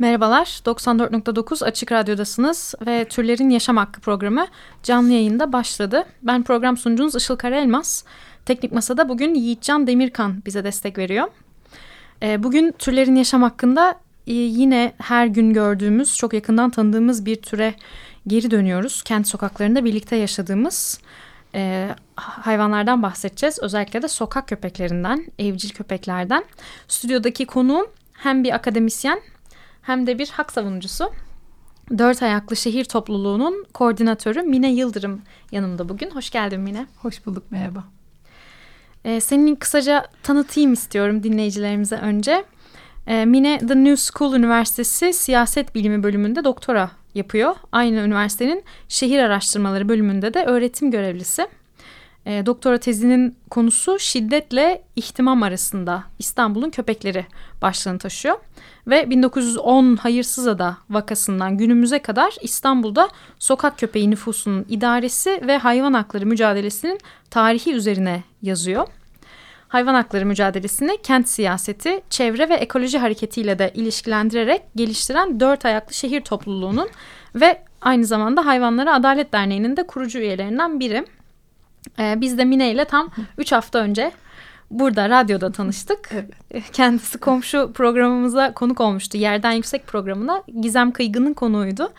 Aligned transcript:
Merhabalar, 0.00 0.60
94.9 0.64 1.64
Açık 1.64 1.92
Radyo'dasınız 1.92 2.74
ve 2.86 3.04
Türlerin 3.04 3.50
Yaşam 3.50 3.76
Hakkı 3.76 4.00
programı 4.00 4.46
canlı 4.82 5.12
yayında 5.12 5.52
başladı. 5.52 6.04
Ben 6.22 6.42
program 6.42 6.76
sunucunuz 6.76 7.14
Işıl 7.14 7.36
Karaelmaz. 7.36 8.04
Teknik 8.46 8.72
Masa'da 8.72 9.08
bugün 9.08 9.34
Yiğitcan 9.34 9.86
Demirkan 9.86 10.42
bize 10.46 10.64
destek 10.64 10.98
veriyor. 10.98 11.28
Ee, 12.22 12.42
Bugün 12.42 12.72
türlerin 12.78 13.14
yaşam 13.14 13.42
hakkında 13.42 13.94
e, 14.26 14.32
yine 14.32 14.92
her 14.98 15.26
gün 15.26 15.52
gördüğümüz, 15.52 16.16
çok 16.16 16.34
yakından 16.34 16.70
tanıdığımız 16.70 17.26
bir 17.26 17.36
türe 17.36 17.74
geri 18.26 18.50
dönüyoruz. 18.50 19.02
Kent 19.02 19.28
sokaklarında 19.28 19.84
birlikte 19.84 20.16
yaşadığımız 20.16 21.00
e, 21.54 21.88
hayvanlardan 22.16 23.02
bahsedeceğiz. 23.02 23.58
Özellikle 23.62 24.02
de 24.02 24.08
sokak 24.08 24.48
köpeklerinden, 24.48 25.26
evcil 25.38 25.70
köpeklerden. 25.70 26.44
Stüdyodaki 26.88 27.46
konuğum 27.46 27.86
hem 28.12 28.44
bir 28.44 28.54
akademisyen 28.54 29.20
hem 29.82 30.06
de 30.06 30.18
bir 30.18 30.28
hak 30.28 30.52
savunucusu. 30.52 31.12
Dört 31.98 32.22
Ayaklı 32.22 32.56
Şehir 32.56 32.84
Topluluğu'nun 32.84 33.66
koordinatörü 33.74 34.42
Mine 34.42 34.72
Yıldırım 34.72 35.22
yanımda 35.52 35.88
bugün. 35.88 36.10
Hoş 36.10 36.30
geldin 36.30 36.60
Mine. 36.60 36.86
Hoş 36.96 37.26
bulduk 37.26 37.44
merhaba. 37.50 37.84
Ee, 39.04 39.20
senin 39.20 39.54
kısaca 39.54 40.06
tanıtayım 40.22 40.72
istiyorum 40.72 41.22
dinleyicilerimize 41.22 41.96
önce. 41.96 42.44
Ee, 43.06 43.24
Mine 43.24 43.58
The 43.58 43.84
New 43.84 43.96
School 43.96 44.34
Üniversitesi 44.34 45.12
Siyaset 45.12 45.74
Bilimi 45.74 46.02
bölümünde 46.02 46.44
doktora 46.44 46.90
yapıyor. 47.14 47.56
Aynı 47.72 47.96
üniversitenin 47.96 48.64
şehir 48.88 49.18
araştırmaları 49.18 49.88
bölümünde 49.88 50.34
de 50.34 50.44
öğretim 50.44 50.90
görevlisi. 50.90 51.48
Ee, 52.26 52.46
doktora 52.46 52.78
tezinin 52.78 53.36
konusu 53.50 53.98
şiddetle 53.98 54.82
ihtimam 54.96 55.42
arasında 55.42 56.04
İstanbul'un 56.18 56.70
köpekleri 56.70 57.26
başlığını 57.62 57.98
taşıyor. 57.98 58.38
Ve 58.90 59.10
1910 59.10 59.96
Hayırsızada 59.96 60.76
vakasından 60.90 61.56
günümüze 61.56 61.98
kadar 61.98 62.36
İstanbul'da 62.40 63.08
sokak 63.38 63.78
köpeği 63.78 64.10
nüfusunun 64.10 64.66
idaresi 64.68 65.40
ve 65.46 65.58
hayvan 65.58 65.92
hakları 65.92 66.26
mücadelesinin 66.26 66.98
tarihi 67.30 67.74
üzerine 67.74 68.22
yazıyor. 68.42 68.86
Hayvan 69.68 69.94
hakları 69.94 70.26
mücadelesini 70.26 70.98
kent 71.02 71.28
siyaseti, 71.28 72.00
çevre 72.10 72.48
ve 72.48 72.54
ekoloji 72.54 72.98
hareketiyle 72.98 73.58
de 73.58 73.70
ilişkilendirerek 73.74 74.62
geliştiren 74.76 75.40
dört 75.40 75.64
ayaklı 75.64 75.94
şehir 75.94 76.20
topluluğunun 76.20 76.88
ve 77.34 77.62
aynı 77.80 78.04
zamanda 78.04 78.46
Hayvanlara 78.46 78.94
Adalet 78.94 79.32
Derneği'nin 79.32 79.76
de 79.76 79.86
kurucu 79.86 80.18
üyelerinden 80.18 80.80
biri. 80.80 81.04
Ee, 81.98 82.14
biz 82.20 82.38
de 82.38 82.44
Mine 82.44 82.70
ile 82.70 82.84
tam 82.84 83.10
3 83.38 83.52
hafta 83.52 83.78
önce 83.78 84.12
burada 84.70 85.08
radyoda 85.08 85.52
tanıştık. 85.52 86.10
Evet. 86.12 86.70
Kendisi 86.72 87.18
komşu 87.18 87.72
programımıza 87.72 88.54
konuk 88.54 88.80
olmuştu. 88.80 89.18
Yerden 89.18 89.52
Yüksek 89.52 89.86
programına 89.86 90.42
Gizem 90.60 90.92
Kıygın'ın 90.92 91.34
konuğuydu. 91.34 91.92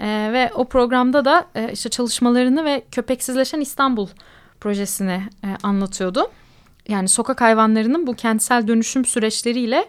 Ee, 0.00 0.30
ve 0.32 0.50
o 0.54 0.64
programda 0.64 1.24
da 1.24 1.46
e, 1.54 1.72
işte 1.72 1.90
çalışmalarını 1.90 2.64
ve 2.64 2.82
köpeksizleşen 2.92 3.60
İstanbul 3.60 4.08
projesini 4.60 5.22
e, 5.44 5.48
anlatıyordu. 5.62 6.30
Yani 6.88 7.08
sokak 7.08 7.40
hayvanlarının 7.40 8.06
bu 8.06 8.14
kentsel 8.14 8.68
dönüşüm 8.68 9.04
süreçleriyle 9.04 9.86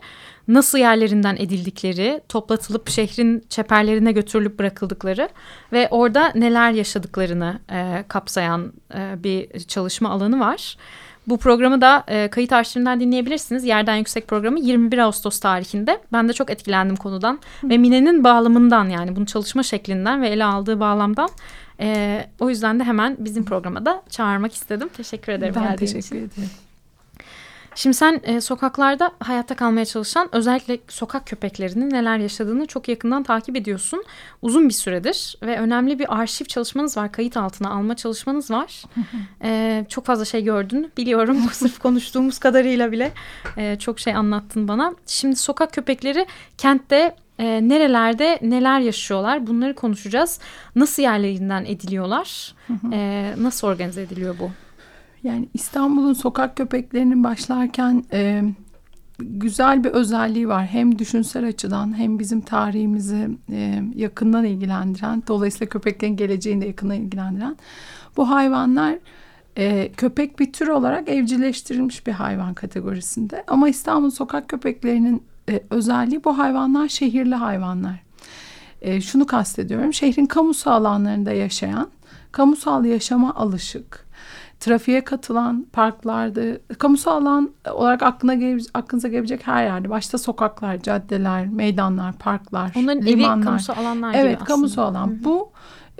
nasıl 0.47 0.77
yerlerinden 0.77 1.35
edildikleri, 1.35 2.21
toplatılıp 2.29 2.89
şehrin 2.89 3.45
çeperlerine 3.49 4.11
götürülüp 4.11 4.59
bırakıldıkları 4.59 5.29
ve 5.71 5.87
orada 5.91 6.31
neler 6.35 6.71
yaşadıklarını 6.71 7.59
e, 7.71 8.03
kapsayan 8.07 8.73
e, 8.95 9.23
bir 9.23 9.59
çalışma 9.59 10.09
alanı 10.09 10.39
var. 10.39 10.77
Bu 11.27 11.37
programı 11.37 11.81
da 11.81 12.03
e, 12.07 12.27
kayıt 12.27 12.53
arşivinden 12.53 12.99
dinleyebilirsiniz. 12.99 13.63
Yerden 13.63 13.95
Yüksek 13.95 14.27
programı 14.27 14.59
21 14.59 14.97
Ağustos 14.97 15.39
tarihinde. 15.39 16.01
Ben 16.13 16.29
de 16.29 16.33
çok 16.33 16.51
etkilendim 16.51 16.95
konudan 16.95 17.39
ve 17.63 17.77
Mine'nin 17.77 18.23
bağlamından 18.23 18.89
yani 18.89 19.15
bunu 19.15 19.25
çalışma 19.25 19.63
şeklinden 19.63 20.21
ve 20.21 20.29
ele 20.29 20.45
aldığı 20.45 20.79
bağlamdan. 20.79 21.29
E, 21.79 22.25
o 22.39 22.49
yüzden 22.49 22.79
de 22.79 22.83
hemen 22.83 23.15
bizim 23.19 23.45
programa 23.45 23.85
da 23.85 24.03
çağırmak 24.09 24.53
istedim. 24.53 24.89
Teşekkür 24.97 25.31
ederim. 25.31 25.53
Ben 25.57 25.75
teşekkür 25.75 25.99
için. 25.99 26.15
ederim. 26.15 26.49
Şimdi 27.77 27.95
sen 27.95 28.21
e, 28.23 28.41
sokaklarda 28.41 29.11
hayatta 29.19 29.55
kalmaya 29.55 29.85
çalışan 29.85 30.29
özellikle 30.31 30.79
sokak 30.87 31.27
köpeklerinin 31.27 31.89
neler 31.89 32.17
yaşadığını 32.17 32.65
çok 32.65 32.87
yakından 32.87 33.23
takip 33.23 33.55
ediyorsun. 33.55 34.03
Uzun 34.41 34.69
bir 34.69 34.73
süredir 34.73 35.35
ve 35.43 35.59
önemli 35.59 35.99
bir 35.99 36.19
arşiv 36.19 36.45
çalışmanız 36.45 36.97
var. 36.97 37.11
Kayıt 37.11 37.37
altına 37.37 37.69
alma 37.69 37.95
çalışmanız 37.95 38.51
var. 38.51 38.83
E, 39.43 39.85
çok 39.89 40.05
fazla 40.05 40.25
şey 40.25 40.43
gördün 40.43 40.91
biliyorum. 40.97 41.37
Sırf 41.51 41.79
konuştuğumuz 41.79 42.39
kadarıyla 42.39 42.91
bile 42.91 43.11
e, 43.57 43.79
çok 43.79 43.99
şey 43.99 44.15
anlattın 44.15 44.67
bana. 44.67 44.95
Şimdi 45.07 45.35
sokak 45.35 45.73
köpekleri 45.73 46.25
kentte 46.57 47.15
e, 47.39 47.45
nerelerde 47.69 48.39
neler 48.41 48.79
yaşıyorlar 48.79 49.47
bunları 49.47 49.75
konuşacağız. 49.75 50.39
Nasıl 50.75 51.03
yerlerinden 51.03 51.65
ediliyorlar? 51.65 52.55
E, 52.93 53.33
nasıl 53.37 53.67
organize 53.67 54.01
ediliyor 54.01 54.35
bu? 54.39 54.51
Yani 55.23 55.49
İstanbul'un 55.53 56.13
sokak 56.13 56.57
köpeklerinin 56.57 57.23
başlarken 57.23 58.03
e, 58.13 58.43
güzel 59.19 59.83
bir 59.83 59.89
özelliği 59.89 60.47
var. 60.47 60.65
Hem 60.65 60.99
düşünsel 60.99 61.47
açıdan 61.47 61.97
hem 61.97 62.19
bizim 62.19 62.41
tarihimizi 62.41 63.29
e, 63.51 63.83
yakından 63.95 64.45
ilgilendiren, 64.45 65.23
dolayısıyla 65.27 65.69
köpeklerin 65.69 66.15
geleceğini 66.15 66.61
de 66.61 66.67
yakından 66.67 66.95
ilgilendiren. 66.95 67.57
Bu 68.17 68.29
hayvanlar 68.29 68.95
e, 69.57 69.91
köpek 69.97 70.39
bir 70.39 70.53
tür 70.53 70.67
olarak 70.67 71.09
evcilleştirilmiş 71.09 72.07
bir 72.07 72.11
hayvan 72.11 72.53
kategorisinde. 72.53 73.43
Ama 73.47 73.69
İstanbul 73.69 74.09
sokak 74.09 74.49
köpeklerinin 74.49 75.23
e, 75.49 75.63
özelliği 75.69 76.23
bu 76.23 76.37
hayvanlar 76.37 76.87
şehirli 76.87 77.35
hayvanlar. 77.35 77.99
E, 78.81 79.01
şunu 79.01 79.27
kastediyorum. 79.27 79.93
Şehrin 79.93 80.25
kamusal 80.25 80.71
alanlarında 80.71 81.31
yaşayan, 81.31 81.89
kamusal 82.31 82.85
yaşama 82.85 83.35
alışık, 83.35 84.06
trafiğe 84.59 85.03
katılan 85.03 85.65
parklarda, 85.73 86.41
kamusal 86.77 87.21
alan 87.21 87.51
olarak 87.71 88.03
aklına 88.03 88.33
gele, 88.33 88.61
aklınıza 88.73 89.07
gelebilecek 89.07 89.47
her 89.47 89.63
yerde. 89.63 89.89
Başta 89.89 90.17
sokaklar, 90.17 90.81
caddeler, 90.81 91.47
meydanlar, 91.47 92.13
parklar, 92.13 92.71
Onların 92.77 93.01
limanlar. 93.01 93.35
evi 93.37 93.45
kamusal 93.45 93.77
alanlar 93.77 94.11
gibi 94.13 94.21
Evet, 94.21 94.43
kamusal 94.43 94.83
alan. 94.83 95.23
Bu 95.23 95.49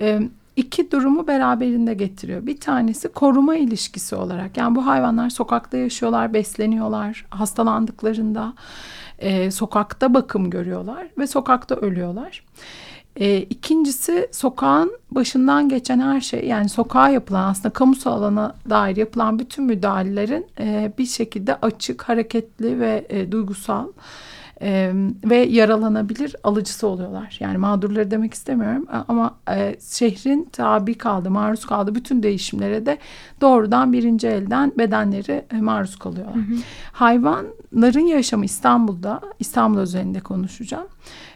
e, 0.00 0.20
iki 0.56 0.90
durumu 0.90 1.26
beraberinde 1.26 1.94
getiriyor. 1.94 2.46
Bir 2.46 2.60
tanesi 2.60 3.08
koruma 3.08 3.56
ilişkisi 3.56 4.16
olarak. 4.16 4.56
Yani 4.56 4.74
bu 4.74 4.86
hayvanlar 4.86 5.30
sokakta 5.30 5.76
yaşıyorlar, 5.76 6.34
besleniyorlar. 6.34 7.26
Hastalandıklarında 7.30 8.52
e, 9.18 9.50
sokakta 9.50 10.14
bakım 10.14 10.50
görüyorlar 10.50 11.06
ve 11.18 11.26
sokakta 11.26 11.74
ölüyorlar. 11.74 12.44
E, 13.20 13.38
ikincisi 13.38 14.28
sokağın 14.32 14.98
başından 15.10 15.68
geçen 15.68 16.00
her 16.00 16.20
şey 16.20 16.44
yani 16.44 16.68
sokağa 16.68 17.08
yapılan 17.08 17.50
aslında 17.50 17.70
kamusal 17.70 18.12
alana 18.12 18.54
dair 18.70 18.96
yapılan 18.96 19.38
bütün 19.38 19.64
müdahalelerin 19.64 20.46
e, 20.60 20.92
bir 20.98 21.06
şekilde 21.06 21.54
açık, 21.54 22.02
hareketli 22.02 22.80
ve 22.80 23.06
e, 23.08 23.32
duygusal 23.32 23.86
e, 24.62 24.92
ve 25.24 25.36
yaralanabilir 25.36 26.36
alıcısı 26.44 26.86
oluyorlar. 26.86 27.36
Yani 27.40 27.58
mağdurları 27.58 28.10
demek 28.10 28.34
istemiyorum 28.34 28.86
ama 29.08 29.34
e, 29.50 29.76
şehrin 29.80 30.48
tabi 30.52 30.94
kaldığı, 30.94 31.30
maruz 31.30 31.66
kaldığı 31.66 31.94
bütün 31.94 32.22
değişimlere 32.22 32.86
de 32.86 32.98
doğrudan 33.40 33.92
birinci 33.92 34.28
elden 34.28 34.72
bedenleri 34.78 35.44
e, 35.52 35.56
maruz 35.60 35.96
kalıyorlar. 35.96 36.36
Hayvanların 36.92 38.06
yaşamı 38.06 38.44
İstanbul'da, 38.44 39.20
İstanbul 39.38 39.78
özelinde 39.78 40.20
konuşacağım. 40.20 40.86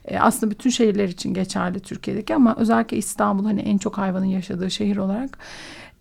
E, 0.05 0.19
aslında 0.19 0.51
bütün 0.51 0.71
şehirler 0.71 1.09
için 1.09 1.35
geçerli 1.35 1.81
Türkiye'deki 1.81 2.35
ama 2.35 2.57
özellikle 2.59 2.97
İstanbul 2.97 3.45
hani 3.45 3.61
en 3.61 3.79
çok 3.79 3.99
hayvanın 3.99 4.25
yaşadığı 4.25 4.71
şehir 4.71 4.97
olarak 4.97 5.39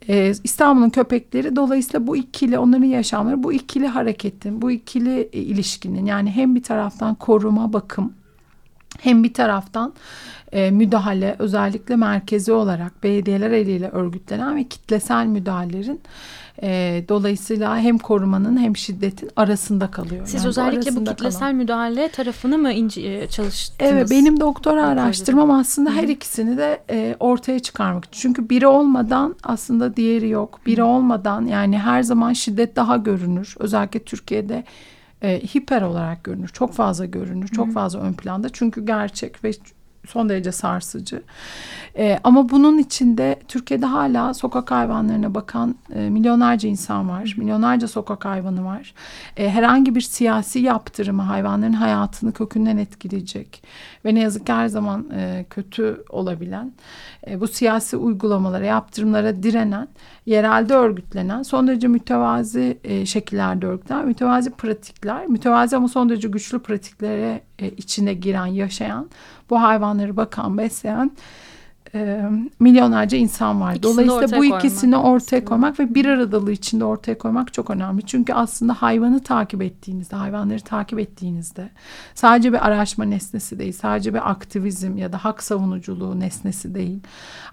e, 0.09 0.33
İstanbul'un 0.43 0.89
köpekleri 0.89 1.55
dolayısıyla 1.55 2.07
bu 2.07 2.17
ikili 2.17 2.57
onların 2.57 2.83
yaşamları 2.83 3.43
bu 3.43 3.53
ikili 3.53 3.87
hareketin 3.87 4.61
bu 4.61 4.71
ikili 4.71 5.29
e, 5.33 5.39
ilişkinin 5.39 6.05
yani 6.05 6.31
hem 6.31 6.55
bir 6.55 6.63
taraftan 6.63 7.15
koruma 7.15 7.73
bakım 7.73 8.13
Hem 8.99 9.23
bir 9.23 9.33
taraftan 9.33 9.93
e, 10.51 10.71
müdahale 10.71 11.35
özellikle 11.39 11.95
merkezi 11.95 12.51
olarak 12.51 13.03
belediyeler 13.03 13.51
eliyle 13.51 13.89
örgütlenen 13.89 14.55
ve 14.55 14.63
kitlesel 14.63 15.25
müdahalelerin 15.25 16.01
e, 16.63 17.03
dolayısıyla 17.09 17.77
hem 17.77 17.97
korumanın 17.97 18.57
hem 18.57 18.77
şiddetin 18.77 19.29
arasında 19.35 19.91
kalıyor. 19.91 20.25
Siz 20.25 20.35
Yani 20.35 20.47
özellikle 20.47 20.75
bu 20.75 20.85
arasında 20.85 21.09
kitlesel 21.11 21.39
kalan. 21.39 21.55
müdahale 21.55 22.09
tarafını 22.09 22.57
mı 22.57 22.71
ince, 22.71 23.01
e, 23.01 23.27
çalıştınız? 23.27 23.91
Evet 23.91 24.11
benim 24.11 24.39
doktora 24.39 24.81
Doktora 24.81 25.01
araştırmam 25.01 25.51
aslında 25.51 25.91
her 25.91 26.07
ikisini 26.07 26.57
de 26.57 26.83
e, 26.89 27.15
ortaya 27.19 27.59
çıkarmak. 27.59 28.13
Çünkü 28.13 28.49
biri 28.49 28.67
olmadan 28.67 29.35
aslında 29.43 29.95
diğeri 29.95 30.29
yok. 30.29 30.59
Biri 30.65 30.83
olmadan 30.83 31.45
yani 31.45 31.77
her 31.77 32.03
zaman 32.03 32.33
şiddet 32.33 32.75
daha 32.75 32.97
görünür. 32.97 33.55
Özellikle 33.59 33.99
Türkiye'de 33.99 34.63
e, 35.21 35.39
hiper 35.39 35.81
olarak 35.81 36.23
görünür. 36.23 36.47
Çok 36.47 36.73
fazla 36.73 37.05
görünür. 37.05 37.47
Çok 37.47 37.73
fazla 37.73 37.99
ön 37.99 38.13
planda. 38.13 38.49
Çünkü 38.49 38.85
gerçek 38.85 39.43
ve 39.43 39.51
son 40.07 40.29
derece 40.29 40.51
sarsıcı. 40.51 41.23
E, 41.97 42.19
ama 42.23 42.49
bunun 42.49 42.77
içinde 42.77 43.39
Türkiye'de 43.47 43.85
hala 43.85 44.33
sokak 44.33 44.71
hayvanlarına 44.71 45.35
bakan 45.35 45.75
e, 45.95 46.09
milyonlarca 46.09 46.69
insan 46.69 47.09
var. 47.09 47.35
Milyonlarca 47.37 47.87
sokak 47.87 48.25
hayvanı 48.25 48.65
var. 48.65 48.93
E, 49.37 49.49
herhangi 49.49 49.95
bir 49.95 50.01
siyasi 50.01 50.59
yaptırımı 50.59 51.21
hayvanların 51.21 51.73
hayatını 51.73 52.31
kökünden 52.31 52.77
etkileyecek 52.77 53.63
ve 54.05 54.15
ne 54.15 54.19
yazık 54.19 54.45
ki 54.45 54.53
her 54.53 54.67
zaman 54.67 55.09
e, 55.15 55.45
kötü 55.49 56.03
olabilen 56.09 56.71
e, 57.27 57.39
bu 57.39 57.47
siyasi 57.47 57.97
uygulamalara, 57.97 58.65
yaptırımlara 58.65 59.43
direnen, 59.43 59.87
yerelde 60.25 60.73
örgütlenen, 60.73 61.43
son 61.43 61.67
derece 61.67 61.87
mütevazi 61.87 62.77
e, 62.83 63.05
şekillerde 63.05 63.65
örgütlenen, 63.65 64.07
mütevazi 64.07 64.51
pratikler, 64.51 65.27
mütevazi 65.27 65.75
ama 65.75 65.87
son 65.87 66.09
derece 66.09 66.27
güçlü 66.27 66.59
pratiklere 66.59 67.41
e, 67.59 67.69
içine 67.69 68.13
giren, 68.13 68.45
yaşayan, 68.45 69.09
bu 69.49 69.61
hayvanları 69.61 70.17
bakan, 70.17 70.57
besleyen 70.57 71.11
e, 71.95 72.29
milyonlarca 72.59 73.17
insan 73.17 73.61
var. 73.61 73.75
İkisini 73.75 73.93
Dolayısıyla 73.93 74.37
bu 74.37 74.41
koymak 74.41 74.65
ikisini 74.65 74.97
ortaya 74.97 75.37
aslında. 75.37 75.45
koymak 75.45 75.79
ve 75.79 75.95
bir 75.95 76.05
aradalığı 76.05 76.51
içinde 76.51 76.85
ortaya 76.85 77.17
koymak 77.17 77.53
çok 77.53 77.69
önemli. 77.69 78.05
Çünkü 78.05 78.33
aslında 78.33 78.73
hayvanı 78.73 79.23
takip 79.23 79.61
ettiğinizde, 79.61 80.15
hayvanları 80.15 80.59
takip 80.59 80.99
ettiğinizde 80.99 81.69
sadece 82.15 82.53
bir 82.53 82.67
araştırma 82.67 83.05
nesnesi 83.05 83.59
değil, 83.59 83.73
sadece 83.73 84.13
bir 84.13 84.31
aktivizm 84.31 84.97
ya 84.97 85.13
da 85.13 85.17
hak 85.17 85.43
savunuculuğu 85.43 86.19
nesnesi 86.19 86.75
değil. 86.75 86.99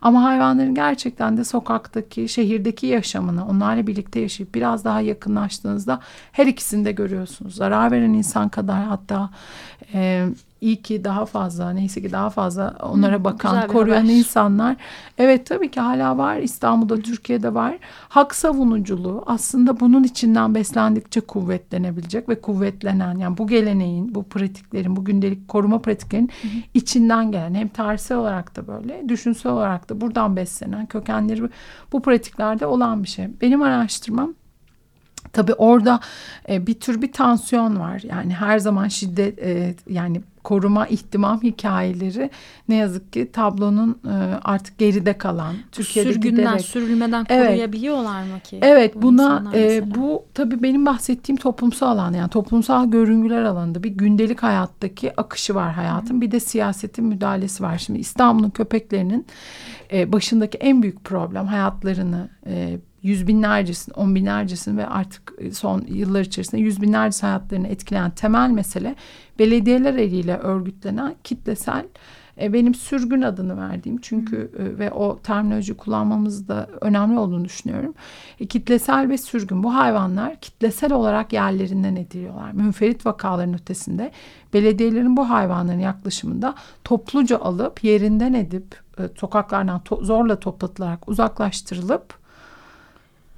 Ama 0.02 0.22
hayvanların 0.22 0.74
gerçekten 0.74 1.36
de 1.36 1.44
sokaktaki, 1.44 2.28
şehirdeki 2.28 2.86
yaşamını 2.86 3.48
onlarla 3.48 3.86
birlikte 3.86 4.20
yaşayıp 4.20 4.54
biraz 4.54 4.84
daha 4.84 5.00
yakınlaştığınızda 5.00 6.00
her 6.32 6.46
ikisini 6.46 6.84
de 6.84 6.92
görüyorsunuz. 6.92 7.54
Zarar 7.54 7.90
veren 7.90 8.12
insan 8.12 8.48
kadar 8.48 8.84
hatta 8.84 9.30
e, 9.94 10.26
iyi 10.60 10.82
ki 10.82 11.04
daha 11.04 11.26
fazla 11.26 11.70
neyse 11.70 12.02
ki 12.02 12.12
daha 12.12 12.30
fazla 12.30 12.76
onlara 12.82 13.24
bakan, 13.24 13.62
bir 13.62 13.68
koruyan 13.68 14.00
haber. 14.00 14.14
insanlar. 14.14 14.76
Evet 15.18 15.46
tabii 15.46 15.70
ki 15.70 15.80
hala 15.80 16.18
var. 16.18 16.36
İstanbul'da, 16.36 16.96
Türkiye'de 16.96 17.54
var. 17.54 17.78
Hak 18.08 18.34
savunuculuğu 18.34 19.22
aslında 19.26 19.80
bunun 19.80 20.04
içinden 20.04 20.54
beslendikçe 20.54 21.20
kuvvetlenebilecek 21.20 22.28
ve 22.28 22.40
kuvvetlenen 22.40 23.18
yani 23.18 23.38
bu 23.38 23.46
geleneğin, 23.46 24.14
bu 24.14 24.22
pratiklerin, 24.22 24.96
bu 24.96 25.04
gündelik 25.04 25.48
koruma 25.48 25.78
pratiklerin 25.78 26.30
içinden 26.74 27.32
gelen 27.32 27.54
hem 27.54 27.68
tarihsel 27.68 28.18
olarak 28.18 28.56
da 28.56 28.66
böyle, 28.66 29.08
düşünsel 29.08 29.52
olarak 29.52 29.88
da 29.88 30.00
buradan 30.00 30.36
beslenen 30.36 30.86
kökenleri 30.86 31.48
bu 31.92 32.02
pratiklerde 32.02 32.66
olan 32.66 33.02
bir 33.02 33.08
şey. 33.08 33.28
Benim 33.40 33.62
araştırmam 33.62 34.34
Tabii 35.32 35.54
orada 35.54 36.00
e, 36.48 36.66
bir 36.66 36.74
tür 36.74 37.02
bir 37.02 37.12
tansiyon 37.12 37.80
var. 37.80 38.02
Yani 38.04 38.34
her 38.34 38.58
zaman 38.58 38.88
şiddet 38.88 39.38
e, 39.38 39.74
yani 39.90 40.22
koruma 40.48 40.86
ihtimam 40.86 41.42
hikayeleri 41.42 42.30
ne 42.68 42.74
yazık 42.74 43.12
ki 43.12 43.30
tablonun 43.32 43.98
e, 44.04 44.12
artık 44.44 44.78
geride 44.78 45.18
kalan 45.18 45.54
Türkiye'de 45.72 46.12
Sürgünden, 46.12 46.36
giderek 46.36 46.60
sürülmeden 46.60 47.26
Evet. 47.28 47.48
koruyabiliyorlar 47.48 48.22
mı 48.22 48.40
ki? 48.44 48.58
Evet 48.62 48.94
bu 48.94 49.02
buna 49.02 49.52
e, 49.54 49.94
bu 49.94 50.24
tabii 50.34 50.62
benim 50.62 50.86
bahsettiğim 50.86 51.36
toplumsal 51.36 51.88
alan 51.88 52.12
yani 52.12 52.30
toplumsal 52.30 52.90
görüngüler 52.90 53.42
alanında 53.42 53.82
bir 53.82 53.90
gündelik 53.90 54.42
hayattaki 54.42 55.20
akışı 55.20 55.54
var 55.54 55.72
hayatın 55.72 56.20
bir 56.20 56.30
de 56.30 56.40
siyasetin 56.40 57.04
müdahalesi 57.04 57.62
var. 57.62 57.78
Şimdi 57.78 57.98
İstanbul'un 57.98 58.50
köpeklerinin 58.50 59.26
e, 59.92 60.12
başındaki 60.12 60.58
en 60.58 60.82
büyük 60.82 61.04
problem 61.04 61.46
hayatlarını 61.46 62.28
e, 62.46 62.78
yüz 63.02 63.26
binlercesin, 63.26 63.92
on 63.92 64.14
binlercesin 64.14 64.76
ve 64.76 64.86
artık 64.86 65.32
e, 65.38 65.50
son 65.52 65.84
yıllar 65.88 66.20
içerisinde 66.20 66.60
yüz 66.60 66.82
binlerce 66.82 67.20
hayatlarını 67.20 67.68
etkileyen 67.68 68.10
temel 68.10 68.50
mesele 68.50 68.94
belediyeler 69.38 69.94
eliyle 69.94 70.36
örgütlenen 70.36 71.14
kitlesel 71.24 71.84
e, 72.40 72.52
benim 72.52 72.74
sürgün 72.74 73.22
adını 73.22 73.56
verdiğim 73.56 74.00
çünkü 74.00 74.50
e, 74.58 74.78
ve 74.78 74.92
o 74.92 75.18
terminoloji 75.18 75.74
kullanmamız 75.74 76.48
da 76.48 76.68
önemli 76.80 77.18
olduğunu 77.18 77.44
düşünüyorum. 77.44 77.94
E, 78.40 78.46
kitlesel 78.46 79.08
ve 79.08 79.18
sürgün 79.18 79.62
bu 79.62 79.74
hayvanlar 79.74 80.40
kitlesel 80.40 80.92
olarak 80.92 81.32
yerlerinden 81.32 81.96
ediliyorlar. 81.96 82.52
Münferit 82.52 83.06
vakaların 83.06 83.54
ötesinde 83.54 84.12
belediyelerin 84.54 85.16
bu 85.16 85.30
hayvanların 85.30 85.78
yaklaşımında 85.78 86.54
topluca 86.84 87.38
alıp 87.38 87.84
yerinden 87.84 88.32
edip 88.32 88.76
e, 88.98 89.02
sokaklardan 89.16 89.80
to- 89.80 90.04
zorla 90.04 90.40
toplatılarak 90.40 91.08
uzaklaştırılıp 91.08 92.17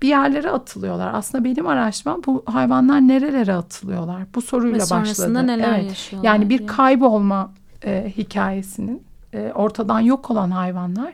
bir 0.02 0.08
yerlere 0.08 0.50
atılıyorlar. 0.50 1.14
Aslında 1.14 1.44
benim 1.44 1.66
araştırmam 1.66 2.22
bu 2.26 2.42
hayvanlar 2.46 3.00
nerelere 3.00 3.54
atılıyorlar? 3.54 4.22
Bu 4.34 4.42
soruyla 4.42 4.76
Ve 4.76 4.80
başladı. 4.80 4.88
sonrasında 4.88 5.42
neler 5.42 5.74
Evet. 5.78 5.88
yaşıyorlar 5.88 6.26
Yani 6.32 6.48
bir 6.50 6.58
diye. 6.58 6.66
kaybolma 6.66 7.50
e, 7.84 8.12
hikayesinin 8.16 9.02
e, 9.34 9.52
ortadan 9.54 10.00
yok 10.00 10.30
olan 10.30 10.50
hayvanlar 10.50 11.12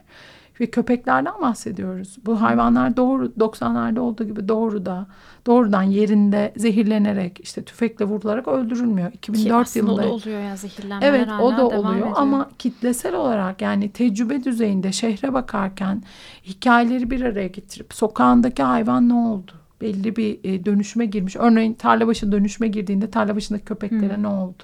ve 0.61 0.67
köpeklerden 0.67 1.35
bahsediyoruz. 1.43 2.17
Bu 2.27 2.43
hayvanlar 2.43 2.97
doğru 2.97 3.27
90'larda 3.27 3.99
olduğu 3.99 4.25
gibi 4.25 4.49
doğruda 4.49 5.07
doğrudan 5.47 5.83
yerinde 5.83 6.53
zehirlenerek 6.57 7.41
işte 7.43 7.65
tüfekle 7.65 8.05
vurularak 8.05 8.49
öldürülmüyor. 8.49 9.11
Ki 9.13 9.19
2004 9.19 9.53
aslında 9.67 9.87
o 9.87 9.89
yılında 9.89 10.09
da 10.09 10.13
oluyor 10.13 10.41
ya 10.41 10.57
zehirlenmeler 10.57 11.09
Evet 11.09 11.29
o 11.41 11.57
da 11.57 11.67
oluyor 11.69 11.95
ediyor. 11.95 12.13
ama 12.15 12.51
kitlesel 12.59 13.15
olarak 13.15 13.63
yani 13.63 13.93
tecrübe 13.93 14.45
düzeyinde 14.45 14.93
şehre 14.93 15.33
bakarken 15.33 16.03
hikayeleri 16.45 17.11
bir 17.11 17.23
araya 17.23 17.49
getirip 17.49 17.95
sokağındaki 17.95 18.63
hayvan 18.63 19.09
ne 19.09 19.15
oldu? 19.15 19.53
Belli 19.81 20.17
bir 20.17 20.39
e, 20.45 20.65
dönüşüme 20.65 21.07
girmiş. 21.07 21.37
Örneğin 21.37 21.75
tarla 21.75 22.07
başı 22.07 22.33
dönüşüme 22.33 22.69
girdiğinde 22.69 23.11
tarla 23.11 23.37
başındaki 23.37 23.65
köpeklere 23.65 24.23
ne 24.23 24.29
oldu? 24.29 24.63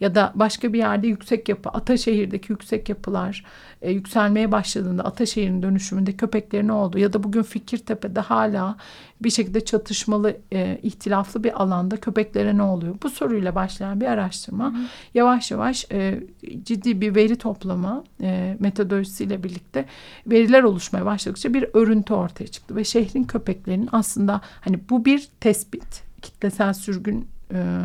Ya 0.00 0.14
da 0.14 0.32
başka 0.34 0.72
bir 0.72 0.78
yerde 0.78 1.06
yüksek 1.06 1.48
yapı, 1.48 1.70
Ataşehir'deki 1.70 2.52
yüksek 2.52 2.88
yapılar 2.88 3.44
e, 3.82 3.92
yükselmeye 3.92 4.52
başladığında 4.52 5.04
Ataşehir'in 5.04 5.62
dönüşümünde 5.62 6.12
köpekleri 6.12 6.66
ne 6.66 6.72
oldu? 6.72 6.98
Ya 6.98 7.12
da 7.12 7.22
bugün 7.22 7.42
Fikirtepe'de 7.42 8.20
hala 8.20 8.76
bir 9.22 9.30
şekilde 9.30 9.64
çatışmalı, 9.64 10.36
e, 10.52 10.78
ihtilaflı 10.82 11.44
bir 11.44 11.62
alanda 11.62 11.96
köpeklere 11.96 12.56
ne 12.56 12.62
oluyor? 12.62 12.94
Bu 13.02 13.10
soruyla 13.10 13.54
başlayan 13.54 14.00
bir 14.00 14.06
araştırma 14.06 14.74
yavaş 15.14 15.50
yavaş 15.50 15.86
e, 15.92 16.22
ciddi 16.62 17.00
bir 17.00 17.14
veri 17.14 17.36
toplama 17.36 18.04
e, 18.22 18.56
metodolojisiyle 18.60 19.42
birlikte 19.42 19.84
veriler 20.26 20.62
oluşmaya 20.62 21.04
başladıkça 21.04 21.54
bir 21.54 21.66
örüntü 21.74 22.14
ortaya 22.14 22.46
çıktı 22.46 22.76
ve 22.76 22.84
şehrin 22.84 23.24
köpeklerinin 23.24 23.88
aslında 23.92 24.40
hani 24.60 24.80
bu 24.90 25.04
bir 25.04 25.28
tespit 25.40 26.02
kitlesel 26.22 26.72
sürgün 26.72 27.26
e, 27.52 27.80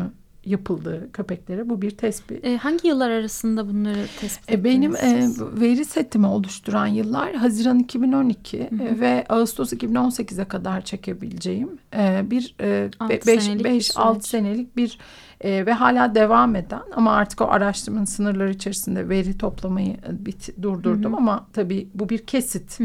yapıldığı 0.46 1.12
köpeklere 1.12 1.68
bu 1.68 1.82
bir 1.82 1.90
tespit. 1.90 2.44
E, 2.44 2.56
hangi 2.56 2.88
yıllar 2.88 3.10
arasında 3.10 3.68
bunları 3.68 4.06
tespit 4.20 4.50
E, 4.52 4.64
benim 4.64 4.96
ettiniz 4.96 5.40
e, 5.40 5.44
siz? 5.44 5.60
veri 5.60 5.84
setimi 5.84 6.26
oluşturan 6.26 6.86
yıllar 6.86 7.34
Haziran 7.34 7.78
2012 7.78 8.58
e, 8.58 8.70
ve 9.00 9.24
Ağustos 9.28 9.72
2018'e 9.72 10.44
kadar 10.44 10.80
çekebileceğim 10.80 11.78
e, 11.96 12.30
bir 12.30 12.54
Altı 12.98 13.24
senelik 13.24 13.64
bir 13.64 13.70
5-6 13.70 14.12
süreç. 14.12 14.24
senelik 14.26 14.76
bir 14.76 14.98
e, 15.40 15.66
ve 15.66 15.72
hala 15.72 16.14
devam 16.14 16.56
eden 16.56 16.82
ama 16.94 17.12
artık 17.12 17.40
o 17.40 17.44
araştırmanın 17.44 18.04
sınırları 18.04 18.50
içerisinde 18.50 19.08
veri 19.08 19.38
toplamayı 19.38 19.92
e, 19.92 20.26
bit, 20.26 20.62
durdurdum 20.62 21.14
ama 21.14 21.46
tabii 21.52 21.88
bu 21.94 22.08
bir 22.08 22.18
kesit. 22.18 22.78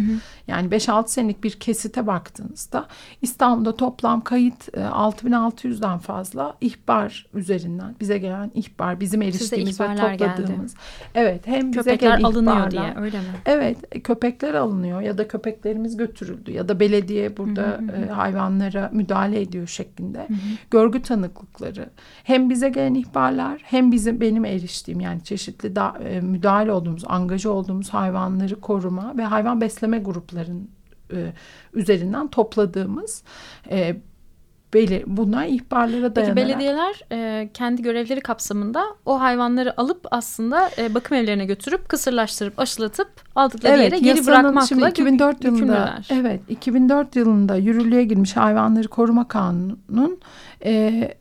Yani 0.47 0.67
5-6 0.69 1.07
senelik 1.07 1.43
bir 1.43 1.51
kesite 1.51 2.07
baktığınızda 2.07 2.87
İstanbul'da 3.21 3.75
toplam 3.75 4.21
kayıt 4.21 4.77
e, 4.77 4.81
6600'den 4.81 5.97
fazla 5.99 6.57
ihbar 6.61 7.27
üzerinden 7.51 7.95
bize 7.99 8.17
gelen 8.17 8.51
ihbar 8.53 8.99
bizim 8.99 9.21
eriştiğimiz 9.21 9.79
ve 9.79 9.85
ihbarlar 9.85 10.13
geldi. 10.13 10.35
topladığımız. 10.35 10.75
Evet 11.15 11.47
hem 11.47 11.71
bize 11.71 11.81
Köpekler 11.81 12.17
gelen 12.17 12.23
alınıyor 12.29 12.55
ihbarlar- 12.55 12.71
diye 12.71 12.93
öyle 12.97 13.17
mi? 13.17 13.25
Evet 13.45 14.03
köpekler 14.03 14.53
alınıyor 14.53 15.01
ya 15.01 15.17
da 15.17 15.27
köpeklerimiz 15.27 15.97
götürüldü 15.97 16.51
ya 16.51 16.67
da 16.69 16.79
belediye 16.79 17.37
burada 17.37 17.79
e, 17.97 18.09
hayvanlara 18.09 18.89
müdahale 18.93 19.41
ediyor 19.41 19.67
şeklinde 19.67 20.27
görgü 20.71 21.01
tanıklıkları 21.01 21.89
hem 22.23 22.49
bize 22.49 22.69
gelen 22.69 22.93
ihbarlar 22.93 23.61
hem 23.63 23.91
bizim 23.91 24.21
benim 24.21 24.45
eriştiğim 24.45 24.99
yani 24.99 25.23
çeşitli 25.23 25.75
da, 25.75 25.93
e, 26.09 26.21
müdahale 26.21 26.71
olduğumuz 26.71 27.03
angaja 27.07 27.49
olduğumuz 27.49 27.89
hayvanları 27.89 28.61
koruma 28.61 29.17
ve 29.17 29.23
hayvan 29.23 29.61
besleme 29.61 29.99
grupların 29.99 30.69
e, 31.13 31.33
üzerinden 31.73 32.27
topladığımız 32.27 33.23
Beli, 34.73 35.03
bunlar 35.07 35.45
ihbarlara 35.45 36.15
dayanarak. 36.15 36.35
Peki 36.35 36.49
belediyeler 36.49 37.01
e, 37.11 37.49
kendi 37.53 37.81
görevleri 37.81 38.21
kapsamında 38.21 38.83
o 39.05 39.19
hayvanları 39.19 39.81
alıp 39.81 40.07
aslında 40.11 40.69
e, 40.77 40.93
bakım 40.93 41.17
evlerine 41.17 41.45
götürüp 41.45 41.89
kısırlaştırıp 41.89 42.59
aşılatıp 42.59 43.09
aldıkları 43.35 43.73
Evet, 43.73 43.93
yere 43.93 43.99
geri 43.99 44.27
bırakmakla 44.27 44.67
şimdi 44.67 44.89
2004 44.89 45.43
yılında 45.43 45.61
yükümlüler. 45.61 46.07
evet 46.09 46.41
2004 46.49 47.15
yılında 47.15 47.55
yürürlüğe 47.55 48.03
girmiş 48.03 48.37
hayvanları 48.37 48.87
koruma 48.87 49.27
kanunun 49.27 50.19
e, 50.65 51.13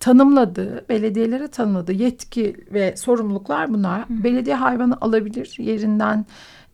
tanımladığı, 0.00 0.84
belediyelere 0.88 1.48
tanımladığı 1.48 1.92
yetki 1.92 2.56
ve 2.72 2.96
sorumluluklar 2.96 3.74
bunlar. 3.74 4.04
Belediye 4.08 4.56
hayvanı 4.56 4.96
alabilir, 5.00 5.56
yerinden 5.58 6.26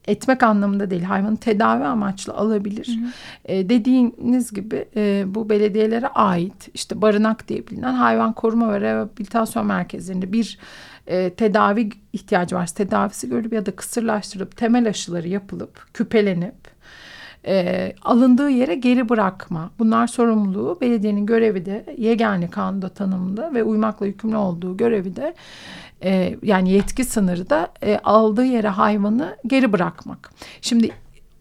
etmek 0.08 0.42
anlamında 0.42 0.90
değil, 0.90 1.02
hayvanı 1.02 1.36
tedavi 1.36 1.84
amaçlı 1.84 2.32
alabilir. 2.32 2.98
E, 3.44 3.68
dediğiniz 3.68 4.52
gibi 4.52 4.84
e, 4.96 5.24
bu 5.26 5.48
belediyelere 5.48 6.06
ait 6.08 6.68
işte 6.74 7.02
barınak 7.02 7.48
diye 7.48 7.66
bilinen 7.66 7.92
hayvan 7.92 8.32
koruma 8.32 8.72
ve 8.72 8.80
rehabilitasyon 8.80 9.66
merkezlerinde 9.66 10.32
bir 10.32 10.58
e, 11.06 11.30
tedavi 11.30 11.90
ihtiyacı 12.12 12.56
varsa 12.56 12.74
tedavisi 12.74 13.28
görülüp 13.28 13.52
ya 13.52 13.66
da 13.66 13.76
kısırlaştırılıp 13.76 14.56
temel 14.56 14.88
aşıları 14.88 15.28
yapılıp 15.28 15.94
küpelenip 15.94 16.78
e, 17.46 17.92
alındığı 18.02 18.50
yere 18.50 18.74
geri 18.74 19.08
bırakma. 19.08 19.70
Bunlar 19.78 20.06
sorumluluğu 20.06 20.78
belediyenin 20.80 21.26
görevi 21.26 21.66
de 21.66 21.94
yegane 21.98 22.50
kanunda 22.50 22.88
tanımlı 22.88 23.54
ve 23.54 23.62
uymakla 23.62 24.06
yükümlü 24.06 24.36
olduğu 24.36 24.76
görevi 24.76 25.16
de 25.16 25.34
e, 26.05 26.37
yani 26.43 26.71
yetki 26.71 27.05
sınırı 27.05 27.50
da 27.50 27.69
e, 27.83 27.99
aldığı 27.99 28.45
yere 28.45 28.69
hayvanı 28.69 29.37
geri 29.47 29.73
bırakmak. 29.73 30.31
Şimdi 30.61 30.90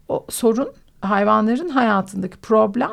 o 0.08 0.26
sorun 0.30 0.68
hayvanların 1.00 1.68
hayatındaki 1.68 2.36
problem 2.36 2.90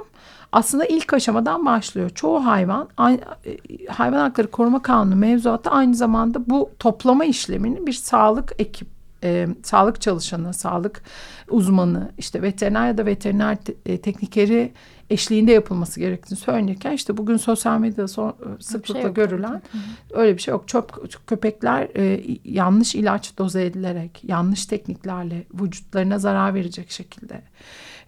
aslında 0.51 0.85
ilk 0.85 1.13
aşamadan 1.13 1.65
başlıyor. 1.65 2.09
Çoğu 2.09 2.45
hayvan 2.45 2.89
ay- 2.97 3.19
e, 3.45 3.85
hayvan 3.87 4.19
hakları 4.19 4.51
koruma 4.51 4.81
kanunu 4.81 5.15
mevzuatı 5.15 5.69
aynı 5.69 5.95
zamanda 5.95 6.49
bu 6.49 6.69
toplama 6.79 7.25
işlemini 7.25 7.87
bir 7.87 7.93
sağlık 7.93 8.51
ekip 8.59 8.87
e, 9.23 9.47
sağlık 9.63 10.01
çalışanı, 10.01 10.53
sağlık 10.53 11.03
uzmanı, 11.49 12.11
işte 12.17 12.41
veteriner 12.41 12.87
ya 12.87 12.97
da 12.97 13.05
veteriner 13.05 13.55
te- 13.55 13.73
e, 13.85 14.01
teknikeri 14.01 14.73
eşliğinde 15.09 15.51
yapılması 15.51 15.99
gerektiğini 15.99 16.39
söylenirken 16.39 16.91
işte 16.91 17.17
bugün 17.17 17.37
sosyal 17.37 17.79
medyada 17.79 18.01
so- 18.01 18.61
sıklıkla 18.61 18.99
yok. 18.99 19.15
görülen 19.15 19.61
öyle 20.11 20.37
bir 20.37 20.41
şey 20.41 20.51
yok. 20.51 20.67
Çöp 20.67 21.11
köpekler 21.27 21.87
e, 21.95 22.23
yanlış 22.45 22.95
ilaç 22.95 23.37
doze 23.37 23.65
edilerek, 23.65 24.23
yanlış 24.23 24.65
tekniklerle 24.65 25.43
vücutlarına 25.53 26.19
zarar 26.19 26.53
verecek 26.53 26.91
şekilde 26.91 27.41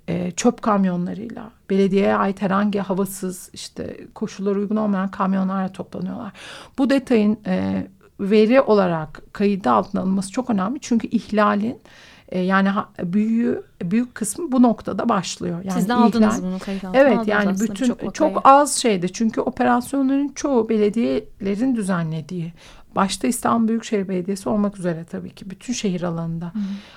e, 0.08 0.32
çöp 0.32 0.62
kamyonlarıyla 0.62 1.52
belediyeye 1.70 2.16
ait 2.16 2.42
herhangi 2.42 2.80
havasız 2.80 3.50
işte 3.54 3.98
koşullara 4.16 4.60
uygun 4.60 4.76
olmayan 4.76 5.12
kamyonlarla 5.12 5.72
toplanıyorlar. 5.72 6.32
Bu 6.78 6.90
detayın 6.90 7.38
e, 7.46 7.88
veri 8.20 8.62
olarak 8.62 9.22
kayıda 9.34 9.72
altına 9.72 10.02
alınması 10.02 10.32
çok 10.32 10.50
önemli 10.50 10.80
çünkü 10.82 11.08
ihlalin 11.08 11.80
e, 12.30 12.40
yani 12.40 12.70
ha, 12.70 12.90
büyüğü 13.04 13.64
büyük 13.84 14.16
kısmı 14.16 14.52
bu 14.52 14.62
noktada 14.64 15.10
başlıyor. 15.10 15.60
Yani 15.64 15.80
Siz 15.80 15.90
de 15.90 15.94
aldınız 15.94 16.40
ihlal- 16.40 16.44
bunu 16.44 16.60
kayıt 16.60 16.84
altına 16.84 17.02
Evet 17.02 17.28
yani 17.28 17.50
aslında 17.50 17.74
bütün 17.74 17.86
çok, 17.86 18.04
vakayı. 18.04 18.38
az 18.44 18.76
şeydi 18.76 19.14
çünkü 19.14 19.42
operasyonların 19.42 20.28
çoğu 20.36 20.70
belediyelerin 20.70 21.76
düzenlediği 21.76 22.54
başta 22.96 23.28
İstanbul 23.28 23.68
Büyükşehir 23.68 24.08
Belediyesi 24.08 24.50
olmak 24.50 24.78
üzere 24.80 25.06
tabii 25.12 25.30
ki 25.30 25.50
bütün 25.50 25.74
şehir 25.74 26.02
alanında 26.04 26.52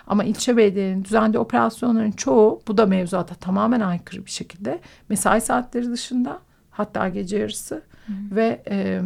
ama 0.06 0.24
ilçe 0.24 0.56
belediyelerinin 0.56 1.04
düzenlediği 1.04 1.38
operasyonların 1.40 2.10
çoğu 2.10 2.62
bu 2.68 2.78
da 2.78 2.86
mevzuata 2.86 3.34
tamamen 3.34 3.80
aykırı 3.80 4.26
bir 4.26 4.30
şekilde 4.30 4.80
mesai 5.08 5.40
saatleri 5.40 5.90
dışında 5.90 6.38
hatta 6.70 7.08
gece 7.08 7.38
yarısı 7.38 7.82
ve 8.08 8.62
e, 8.70 9.00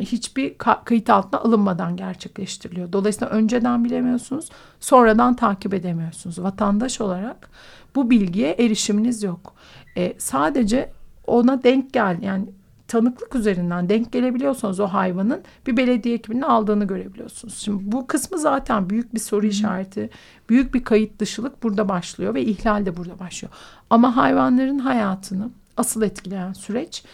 hiçbir 0.00 0.54
ka- 0.54 0.84
kayıt 0.84 1.10
altına 1.10 1.40
alınmadan 1.40 1.96
gerçekleştiriliyor. 1.96 2.92
Dolayısıyla 2.92 3.28
önceden 3.28 3.84
bilemiyorsunuz, 3.84 4.48
sonradan 4.80 5.36
takip 5.36 5.74
edemiyorsunuz. 5.74 6.42
Vatandaş 6.42 7.00
olarak 7.00 7.50
bu 7.94 8.10
bilgiye 8.10 8.50
erişiminiz 8.50 9.22
yok. 9.22 9.54
E, 9.96 10.14
sadece 10.18 10.92
ona 11.26 11.62
denk 11.62 11.92
gel 11.92 12.22
yani 12.22 12.46
tanıklık 12.88 13.34
üzerinden 13.34 13.88
denk 13.88 14.12
gelebiliyorsanız 14.12 14.80
o 14.80 14.86
hayvanın 14.86 15.42
bir 15.66 15.76
belediye 15.76 16.14
ekibinin 16.14 16.42
aldığını 16.42 16.84
görebiliyorsunuz. 16.84 17.58
Şimdi 17.58 17.92
bu 17.92 18.06
kısmı 18.06 18.38
zaten 18.38 18.90
büyük 18.90 19.14
bir 19.14 19.20
soru 19.20 19.46
işareti, 19.46 20.10
büyük 20.48 20.74
bir 20.74 20.84
kayıt 20.84 21.18
dışılık 21.18 21.62
burada 21.62 21.88
başlıyor 21.88 22.34
ve 22.34 22.42
ihlal 22.42 22.86
de 22.86 22.96
burada 22.96 23.18
başlıyor. 23.18 23.52
Ama 23.90 24.16
hayvanların 24.16 24.78
hayatını 24.78 25.50
asıl 25.76 26.02
etkileyen 26.02 26.52
süreç 26.52 27.04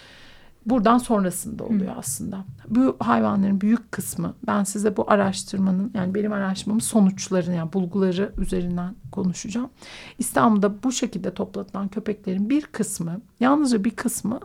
buradan 0.67 0.99
sonrasında 0.99 1.65
oluyor 1.65 1.95
aslında. 1.97 2.45
Bu 2.69 2.97
hayvanların 3.01 3.61
büyük 3.61 3.93
kısmı 3.93 4.35
ben 4.47 4.65
size 4.65 4.97
bu 4.97 5.11
araştırmanın 5.11 5.91
yani 5.95 6.15
benim 6.15 6.33
araştırmamın 6.33 6.81
sonuçlarını 6.81 7.55
yani 7.55 7.73
bulguları 7.73 8.33
üzerinden 8.39 8.95
konuşacağım. 9.13 9.71
İstanbul'da 10.19 10.83
bu 10.83 10.93
şekilde 10.93 11.35
toplatılan 11.35 11.89
köpeklerin 11.89 12.51
bir 12.51 12.63
kısmı 12.63 13.21
yalnızca 13.41 13.85
bir 13.85 13.91
kısmı 13.91 14.41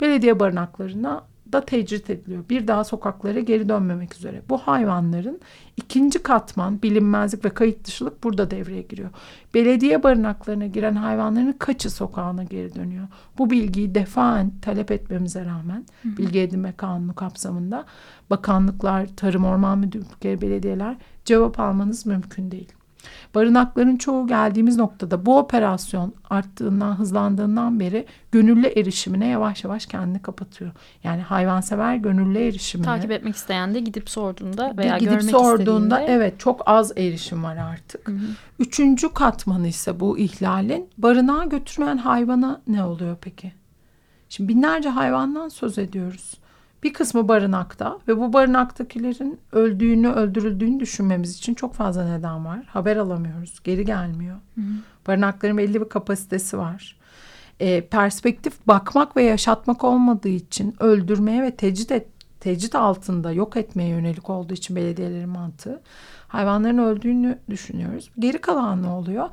belediye 0.00 0.40
barınaklarına 0.40 1.24
da 1.52 1.60
tecrit 1.60 2.10
ediliyor. 2.10 2.44
Bir 2.50 2.68
daha 2.68 2.84
sokaklara 2.84 3.40
geri 3.40 3.68
dönmemek 3.68 4.14
üzere. 4.14 4.42
Bu 4.48 4.58
hayvanların 4.58 5.40
ikinci 5.76 6.22
katman 6.22 6.82
bilinmezlik 6.82 7.44
ve 7.44 7.50
kayıt 7.50 7.86
dışılık 7.86 8.24
burada 8.24 8.50
devreye 8.50 8.82
giriyor. 8.82 9.10
Belediye 9.54 10.02
barınaklarına 10.02 10.66
giren 10.66 10.94
hayvanların 10.94 11.52
kaçı 11.52 11.90
sokağına 11.90 12.44
geri 12.44 12.74
dönüyor? 12.74 13.08
Bu 13.38 13.50
bilgiyi 13.50 13.94
defaen 13.94 14.52
talep 14.62 14.90
etmemize 14.90 15.44
rağmen 15.44 15.86
bilgi 16.04 16.40
edinme 16.40 16.72
kanunu 16.72 17.14
kapsamında 17.14 17.84
bakanlıklar, 18.30 19.06
tarım 19.16 19.44
orman 19.44 19.78
müdürlükleri, 19.78 20.40
belediyeler 20.40 20.96
cevap 21.24 21.60
almanız 21.60 22.06
mümkün 22.06 22.50
değil. 22.50 22.72
Barınakların 23.34 23.96
çoğu 23.96 24.26
geldiğimiz 24.26 24.76
noktada 24.76 25.26
bu 25.26 25.38
operasyon 25.38 26.14
arttığından, 26.30 26.98
hızlandığından 26.98 27.80
beri 27.80 28.06
gönüllü 28.32 28.66
erişimine 28.66 29.26
yavaş 29.26 29.64
yavaş 29.64 29.86
kendini 29.86 30.22
kapatıyor. 30.22 30.70
Yani 31.04 31.22
hayvansever 31.22 31.96
gönüllü 31.96 32.38
erişimine 32.38 32.86
Takip 32.86 33.10
etmek 33.10 33.36
isteyen 33.36 33.74
de 33.74 33.80
gidip 33.80 34.10
sorduğunda 34.10 34.74
veya 34.76 34.98
gidip 34.98 35.12
görmek 35.12 35.30
sorduğunda 35.30 36.00
istediğinde 36.00 36.22
evet 36.22 36.40
çok 36.40 36.62
az 36.66 36.92
erişim 36.96 37.44
var 37.44 37.56
artık. 37.56 38.10
Üçüncü 38.58 39.14
katmanı 39.14 39.68
ise 39.68 40.00
bu 40.00 40.18
ihlalin 40.18 40.88
barınağa 40.98 41.44
götürmeyen 41.44 41.96
hayvana 41.96 42.60
ne 42.66 42.84
oluyor 42.84 43.16
peki? 43.20 43.52
Şimdi 44.28 44.48
binlerce 44.48 44.88
hayvandan 44.88 45.48
söz 45.48 45.78
ediyoruz. 45.78 46.34
Bir 46.82 46.92
kısmı 46.92 47.28
barınakta 47.28 47.98
ve 48.08 48.16
bu 48.16 48.32
barınaktakilerin 48.32 49.40
öldüğünü, 49.52 50.08
öldürüldüğünü 50.08 50.80
düşünmemiz 50.80 51.36
için 51.36 51.54
çok 51.54 51.74
fazla 51.74 52.04
neden 52.04 52.44
var. 52.44 52.66
Haber 52.66 52.96
alamıyoruz, 52.96 53.60
geri 53.64 53.84
gelmiyor. 53.84 54.36
Barınakların 55.06 55.58
belli 55.58 55.80
bir 55.80 55.88
kapasitesi 55.88 56.58
var. 56.58 56.96
E, 57.60 57.80
perspektif 57.80 58.66
bakmak 58.66 59.16
ve 59.16 59.22
yaşatmak 59.22 59.84
olmadığı 59.84 60.28
için 60.28 60.74
öldürmeye 60.80 61.42
ve 61.42 61.56
tecrit, 61.56 61.92
et, 61.92 62.06
tecrit 62.40 62.74
altında 62.74 63.32
yok 63.32 63.56
etmeye 63.56 63.88
yönelik 63.88 64.30
olduğu 64.30 64.54
için 64.54 64.76
belediyelerin 64.76 65.28
mantığı 65.28 65.80
hayvanların 66.28 66.78
öldüğünü 66.78 67.38
düşünüyoruz. 67.50 68.10
Geri 68.18 68.38
kalan 68.38 68.82
ne 68.82 68.88
oluyor? 68.88 69.28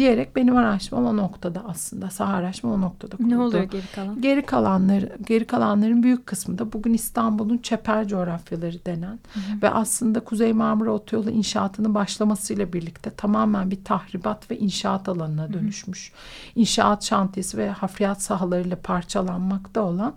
Diyerek 0.00 0.36
benim 0.36 0.56
araştırmam 0.56 1.06
o 1.06 1.16
noktada 1.16 1.62
aslında. 1.68 2.10
Saha 2.10 2.32
araştırmam 2.32 2.82
o 2.82 2.86
noktada 2.86 3.16
kuruldu. 3.16 3.30
ne 3.30 3.38
oluyor 3.38 3.64
geri 3.64 3.86
kalan? 3.94 4.20
Geri 4.20 4.46
kalanları, 4.46 5.16
geri 5.26 5.46
kalanların 5.46 6.02
büyük 6.02 6.26
kısmı 6.26 6.58
da 6.58 6.72
bugün 6.72 6.94
İstanbul'un 6.94 7.58
çeper 7.58 8.08
coğrafyaları 8.08 8.84
denen 8.84 9.18
ve 9.62 9.70
aslında 9.70 10.20
Kuzey 10.20 10.52
Marmara 10.52 10.90
Otoyolu 10.90 11.30
inşaatının 11.30 11.94
başlamasıyla 11.94 12.72
birlikte 12.72 13.10
tamamen 13.10 13.70
bir 13.70 13.84
tahribat 13.84 14.50
ve 14.50 14.58
inşaat 14.58 15.08
alanına 15.08 15.52
dönüşmüş. 15.52 16.12
İnşaat 16.54 17.04
şantiyesi 17.04 17.58
ve 17.58 17.70
hafriyat 17.70 18.22
sahalarıyla 18.22 18.76
parçalanmakta 18.76 19.82
olan 19.82 20.14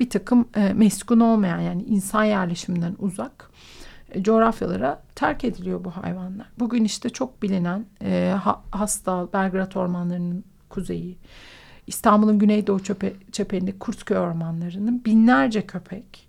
bir 0.00 0.10
takım 0.10 0.48
e, 0.56 0.72
meskun 0.72 1.20
olmayan 1.20 1.60
yani 1.60 1.82
insan 1.82 2.24
yerleşiminden 2.24 2.96
uzak 2.98 3.50
coğrafyalara 4.20 5.02
terk 5.14 5.44
ediliyor 5.44 5.84
bu 5.84 5.90
hayvanlar. 5.90 6.46
Bugün 6.58 6.84
işte 6.84 7.10
çok 7.10 7.42
bilinen 7.42 7.84
e, 8.04 8.34
ha, 8.42 8.62
Hastal, 8.70 9.26
Belgrad 9.32 9.72
ormanlarının 9.74 10.44
kuzeyi, 10.68 11.16
İstanbul'un 11.86 12.38
güneydoğu 12.38 12.80
çöpe, 12.82 13.12
çeperindeki 13.32 13.78
Kurtköy 13.78 14.18
ormanlarının 14.18 15.04
binlerce 15.04 15.66
köpek 15.66 16.28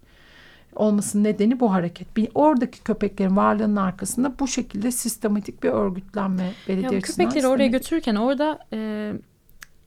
olmasının 0.75 1.23
nedeni 1.23 1.59
bu 1.59 1.73
hareket. 1.73 2.17
Bir, 2.17 2.29
oradaki 2.35 2.83
köpeklerin 2.83 3.37
varlığının 3.37 3.75
arkasında 3.75 4.39
bu 4.39 4.47
şekilde 4.47 4.91
sistematik 4.91 5.63
bir 5.63 5.69
örgütlenme 5.69 6.51
belediye 6.67 6.93
Ya 6.93 6.99
köpekleri 6.99 7.47
oraya 7.47 7.67
götürürken 7.67 8.15
orada 8.15 8.59
e, 8.73 9.13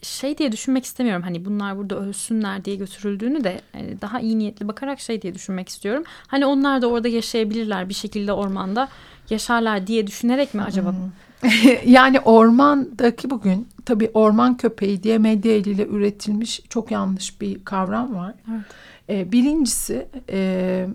şey 0.03 0.39
diye 0.39 0.53
düşünmek 0.53 0.85
istemiyorum. 0.85 1.23
Hani 1.23 1.45
bunlar 1.45 1.79
burada 1.79 1.99
ölsünler 1.99 2.65
diye 2.65 2.77
götürüldüğünü 2.77 3.45
de 3.45 3.61
yani 3.75 4.01
daha 4.01 4.21
iyi 4.21 4.39
niyetli 4.39 4.69
bakarak 4.69 5.01
şey 5.01 5.23
diye 5.23 5.35
düşünmek 5.35 5.69
istiyorum. 5.69 6.05
Hani 6.27 6.47
onlar 6.47 6.83
da 6.83 6.87
orada 6.87 7.09
yaşayabilirler 7.09 7.89
bir 7.89 7.95
şekilde 7.95 8.33
ormanda 8.33 8.89
yaşarlar 9.31 9.87
diye 9.87 10.07
düşünerek 10.07 10.55
mi 10.55 10.63
acaba? 10.63 10.91
Hmm. 10.91 11.51
yani 11.87 12.21
ormandaki 12.21 13.31
bugün 13.31 13.69
tabii 13.85 14.11
orman 14.15 14.57
köpeği 14.57 15.03
diye 15.03 15.19
medya 15.19 15.57
eliyle 15.57 15.87
üretilmiş 15.87 16.61
çok 16.69 16.91
yanlış 16.91 17.41
bir 17.41 17.65
kavram 17.65 18.15
var. 18.15 18.35
Evet. 18.51 18.65
Ee, 19.09 19.33
birincisi 19.33 20.09
e, 20.31 20.87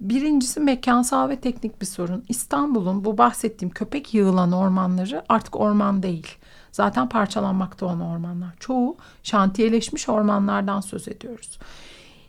birincisi 0.00 0.60
mekansal 0.60 1.28
ve 1.28 1.36
teknik 1.36 1.80
bir 1.80 1.86
sorun. 1.86 2.24
İstanbul'un 2.28 3.04
bu 3.04 3.18
bahsettiğim 3.18 3.70
köpek 3.74 4.14
yığılan 4.14 4.52
ormanları 4.52 5.22
artık 5.28 5.56
orman 5.56 6.02
değil. 6.02 6.26
Zaten 6.76 7.08
parçalanmakta 7.08 7.86
olan 7.86 8.00
ormanlar. 8.00 8.54
Çoğu 8.60 8.96
şantiyeleşmiş 9.22 10.08
ormanlardan 10.08 10.80
söz 10.80 11.08
ediyoruz. 11.08 11.58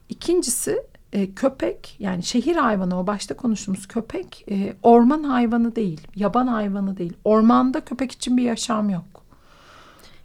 İkincisi 0.09 0.83
e, 1.13 1.33
köpek 1.33 1.95
yani 1.99 2.23
şehir 2.23 2.55
hayvanı 2.55 2.99
o 2.99 3.07
başta 3.07 3.37
konuştuğumuz 3.37 3.87
köpek 3.87 4.45
e, 4.51 4.73
orman 4.83 5.23
hayvanı 5.23 5.75
değil, 5.75 6.07
yaban 6.15 6.47
hayvanı 6.47 6.97
değil. 6.97 7.13
Ormanda 7.23 7.81
köpek 7.81 8.11
için 8.11 8.37
bir 8.37 8.43
yaşam 8.43 8.89
yok. 8.89 9.16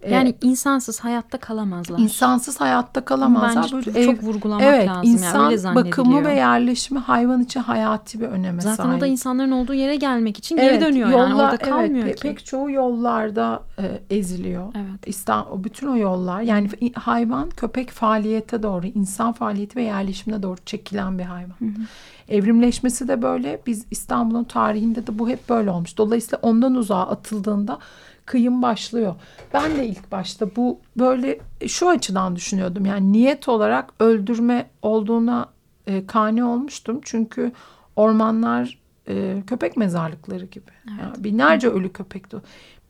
E, 0.02 0.14
yani 0.14 0.28
ee, 0.28 0.46
insansız 0.46 1.00
hayatta 1.00 1.38
kalamazlar. 1.38 1.98
İnsansız 1.98 2.60
hayatta 2.60 3.04
kalamazlar. 3.04 3.62
Bence 3.62 3.76
Böyle 3.76 4.04
çok 4.04 4.22
ev, 4.22 4.26
vurgulamak 4.26 4.62
evet, 4.62 4.88
lazım. 4.88 5.12
Insan 5.12 5.50
yani, 5.50 5.52
öyle 5.52 5.74
bakımı 5.74 6.24
ve 6.24 6.34
yerleşimi 6.34 7.00
hayvan 7.00 7.42
için 7.42 7.60
hayati 7.60 8.20
bir 8.20 8.26
öneme 8.26 8.62
Zaten 8.62 8.76
sahip. 8.76 8.86
Zaten 8.86 8.98
o 8.98 9.00
da 9.00 9.06
insanların 9.06 9.50
olduğu 9.50 9.74
yere 9.74 9.96
gelmek 9.96 10.38
için 10.38 10.56
evet, 10.56 10.80
geri 10.80 10.80
dönüyor 10.80 11.10
yollar, 11.10 11.28
yani 11.28 11.42
orada 11.42 11.56
kalmıyor 11.56 12.06
evet, 12.06 12.16
ki. 12.16 12.22
Pek 12.22 12.46
çoğu 12.46 12.70
yollarda 12.70 13.62
e, 13.78 14.16
eziliyor. 14.16 14.72
Evet. 14.74 15.00
İstanbul, 15.06 15.64
bütün 15.64 15.86
o 15.86 15.96
yollar 15.96 16.40
yani 16.40 16.68
hayvan 16.94 17.50
köpek 17.50 17.90
faaliyete 17.90 18.62
doğru, 18.62 18.86
insan 18.86 19.32
faaliyeti 19.32 19.76
ve 19.76 19.82
yerleşimine 19.82 20.42
doğru 20.42 20.58
çekilen 20.66 21.18
bir 21.18 21.24
hayvan. 21.24 21.56
Hı 21.58 21.64
hı. 21.64 21.82
Evrimleşmesi 22.28 23.08
de 23.08 23.22
böyle. 23.22 23.62
Biz 23.66 23.86
İstanbul'un 23.90 24.44
tarihinde 24.44 25.06
de 25.06 25.18
bu 25.18 25.28
hep 25.28 25.48
böyle 25.48 25.70
olmuş. 25.70 25.98
Dolayısıyla 25.98 26.38
ondan 26.42 26.74
uzağa 26.74 27.06
atıldığında 27.06 27.78
kıyım 28.26 28.62
başlıyor. 28.62 29.14
Ben 29.54 29.76
de 29.76 29.86
ilk 29.86 30.12
başta 30.12 30.56
bu 30.56 30.80
böyle 30.96 31.38
şu 31.66 31.88
açıdan 31.88 32.36
düşünüyordum. 32.36 32.86
Yani 32.86 33.12
niyet 33.12 33.48
olarak 33.48 33.92
öldürme 34.00 34.70
olduğuna 34.82 35.48
e, 35.86 36.06
kani 36.06 36.44
olmuştum. 36.44 37.00
Çünkü 37.02 37.52
ormanlar 37.96 38.78
e, 39.08 39.42
köpek 39.46 39.76
mezarlıkları 39.76 40.44
gibi. 40.44 40.70
Evet. 40.88 41.00
Yani 41.02 41.24
binlerce 41.24 41.68
ölü 41.68 41.92
köpekti. 41.92 42.36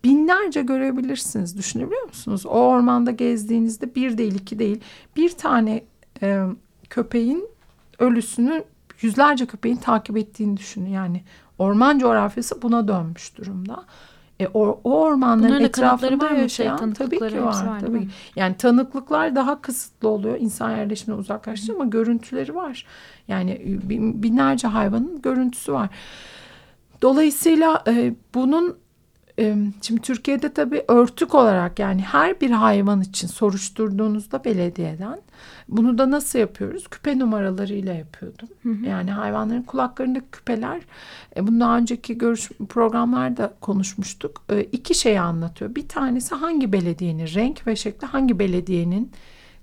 Binlerce 0.04 0.62
görebilirsiniz. 0.62 1.58
Düşünebiliyor 1.58 2.02
musunuz? 2.02 2.46
O 2.46 2.50
ormanda 2.50 3.10
gezdiğinizde 3.10 3.94
bir 3.94 4.18
değil 4.18 4.34
iki 4.34 4.58
değil 4.58 4.80
bir 5.16 5.30
tane 5.30 5.84
e, 6.22 6.46
köpeğin 6.90 7.48
ölüsünü 7.98 8.64
yüzlerce 9.00 9.46
köpeğin 9.46 9.76
takip 9.76 10.16
ettiğini 10.16 10.56
düşünün. 10.56 10.90
Yani 10.90 11.22
orman 11.58 11.98
coğrafyası 11.98 12.62
buna 12.62 12.88
dönmüş 12.88 13.36
durumda. 13.38 13.84
E, 14.42 14.48
o, 14.54 14.80
o 14.84 15.00
ormanların 15.00 15.48
Bunların 15.48 15.64
etrafında 15.64 16.24
var 16.24 16.30
yaşayan 16.30 16.76
şey, 16.76 16.92
tabii 16.92 17.18
ki 17.18 17.44
var. 17.44 17.66
var 17.66 17.80
tabii. 17.80 18.08
Yani 18.36 18.56
tanıklıklar 18.56 19.36
daha 19.36 19.60
kısıtlı 19.60 20.08
oluyor. 20.08 20.36
İnsan 20.40 20.70
yerleşimine 20.70 21.20
uzaklaştı 21.20 21.72
ama 21.72 21.84
görüntüleri 21.84 22.54
var. 22.54 22.86
Yani 23.28 23.60
binlerce 24.22 24.68
hayvanın 24.68 25.22
görüntüsü 25.22 25.72
var. 25.72 25.88
Dolayısıyla 27.02 27.82
e, 27.88 28.14
bunun 28.34 28.76
Şimdi 29.82 30.00
Türkiye'de 30.02 30.52
tabii 30.52 30.84
örtük 30.88 31.34
olarak 31.34 31.78
yani 31.78 32.02
her 32.02 32.40
bir 32.40 32.50
hayvan 32.50 33.00
için 33.00 33.28
soruşturduğunuzda 33.28 34.44
belediyeden 34.44 35.20
bunu 35.68 35.98
da 35.98 36.10
nasıl 36.10 36.38
yapıyoruz? 36.38 36.88
Küpe 36.88 37.18
numaralarıyla 37.18 37.94
yapıyordum. 37.94 38.48
Hı 38.62 38.68
hı. 38.68 38.86
Yani 38.86 39.10
hayvanların 39.10 39.62
kulaklarındaki 39.62 40.26
küpeler 40.32 40.80
e, 41.36 41.46
bunu 41.46 41.60
daha 41.60 41.78
önceki 41.78 42.18
görüş 42.18 42.50
programlarda 42.68 43.54
konuşmuştuk. 43.60 44.42
E, 44.50 44.62
iki 44.62 44.94
şeyi 44.94 45.20
anlatıyor. 45.20 45.74
Bir 45.74 45.88
tanesi 45.88 46.34
hangi 46.34 46.72
belediyenin 46.72 47.26
renk 47.26 47.66
ve 47.66 47.76
şekli 47.76 48.06
hangi 48.06 48.38
belediyenin 48.38 49.12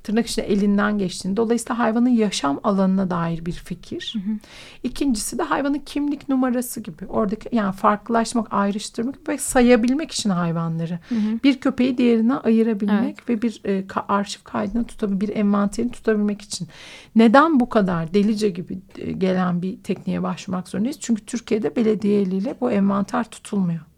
tırnak 0.03 0.27
içinde 0.27 0.47
elinden 0.47 0.97
geçtiğini. 0.97 1.37
Dolayısıyla 1.37 1.79
hayvanın 1.79 2.09
yaşam 2.09 2.59
alanına 2.63 3.09
dair 3.09 3.45
bir 3.45 3.51
fikir. 3.51 4.15
Hı 4.15 4.31
hı. 4.31 4.35
İkincisi 4.83 5.37
de 5.37 5.43
hayvanın 5.43 5.79
kimlik 5.85 6.29
numarası 6.29 6.79
gibi. 6.79 7.05
Oradaki 7.05 7.55
yani 7.55 7.73
farklılaşmak, 7.73 8.53
ayrıştırmak 8.53 9.29
ve 9.29 9.37
sayabilmek 9.37 10.11
için 10.11 10.29
hayvanları. 10.29 10.99
Hı 11.09 11.15
hı. 11.15 11.39
Bir 11.43 11.59
köpeği 11.59 11.97
diğerine 11.97 12.35
ayırabilmek 12.35 13.17
evet. 13.19 13.29
ve 13.29 13.41
bir 13.41 13.61
e, 13.63 13.87
ka, 13.87 14.05
arşiv 14.07 14.39
kaydını 14.43 14.83
tutabilmek, 14.83 15.21
bir 15.21 15.35
envanterini 15.35 15.91
tutabilmek 15.91 16.41
için. 16.41 16.67
Neden 17.15 17.59
bu 17.59 17.69
kadar 17.69 18.13
delice 18.13 18.49
gibi 18.49 18.79
e, 18.97 19.11
gelen 19.11 19.61
bir 19.61 19.77
tekniğe 19.77 20.23
başvurmak 20.23 20.67
zorundayız? 20.67 20.97
Çünkü 20.99 21.25
Türkiye'de 21.25 21.75
belediye 21.75 22.21
eliyle 22.21 22.55
bu 22.61 22.71
envanter 22.71 23.23
tutulmuyor 23.23 23.88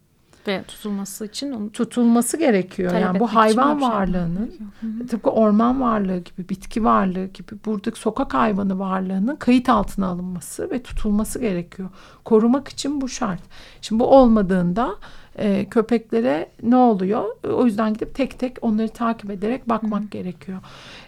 ve 0.48 0.64
tutulması 0.64 1.26
için 1.26 1.52
onu 1.52 1.72
tutulması 1.72 2.38
gerekiyor. 2.38 2.94
Yani 2.94 3.20
bu 3.20 3.28
hayvan 3.28 3.80
şey 3.80 3.90
varlığının 3.90 4.52
şey 4.82 5.08
tıpkı 5.08 5.30
orman 5.30 5.82
varlığı 5.82 6.18
gibi, 6.18 6.50
bitki 6.50 6.84
varlığı 6.84 7.26
gibi 7.26 7.52
buradaki 7.66 8.00
sokak 8.00 8.34
hayvanı 8.34 8.80
varlığının 8.80 9.36
kayıt 9.36 9.70
altına 9.70 10.08
alınması 10.08 10.72
ve 10.72 10.84
tutulması 10.84 11.40
gerekiyor. 11.40 11.90
Korumak 12.26 12.68
için 12.68 13.02
bu 13.02 13.10
şart. 13.10 13.42
Şimdi 13.82 14.00
bu 14.00 14.08
olmadığında 14.08 14.96
e, 15.36 15.66
köpeklere 15.66 16.50
ne 16.64 16.76
oluyor? 16.76 17.24
O 17.54 17.66
yüzden 17.66 17.94
gidip 17.94 18.16
tek 18.16 18.40
tek 18.40 18.58
onları 18.62 18.90
takip 18.90 19.32
ederek 19.32 19.70
bakmak 19.70 20.04
Hı. 20.04 20.08
gerekiyor. 20.08 20.60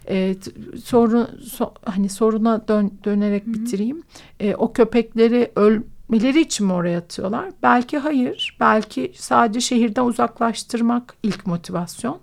E, 0.10 0.36
sorun 0.84 1.27
so, 1.43 1.73
hani 1.86 2.10
soruna 2.10 2.67
dön, 2.67 2.91
dönerek 3.03 3.47
Hı. 3.47 3.53
bitireyim. 3.53 4.03
E, 4.39 4.55
o 4.55 4.73
köpekleri 4.73 5.51
öl 5.55 5.81
Mileri 6.09 6.41
için 6.41 6.67
mi 6.67 6.73
oraya 6.73 6.97
atıyorlar? 6.97 7.49
Belki 7.63 7.97
hayır. 7.97 8.57
Belki 8.59 9.13
sadece 9.15 9.61
şehirden 9.61 10.05
uzaklaştırmak 10.05 11.15
ilk 11.23 11.47
motivasyon. 11.47 12.19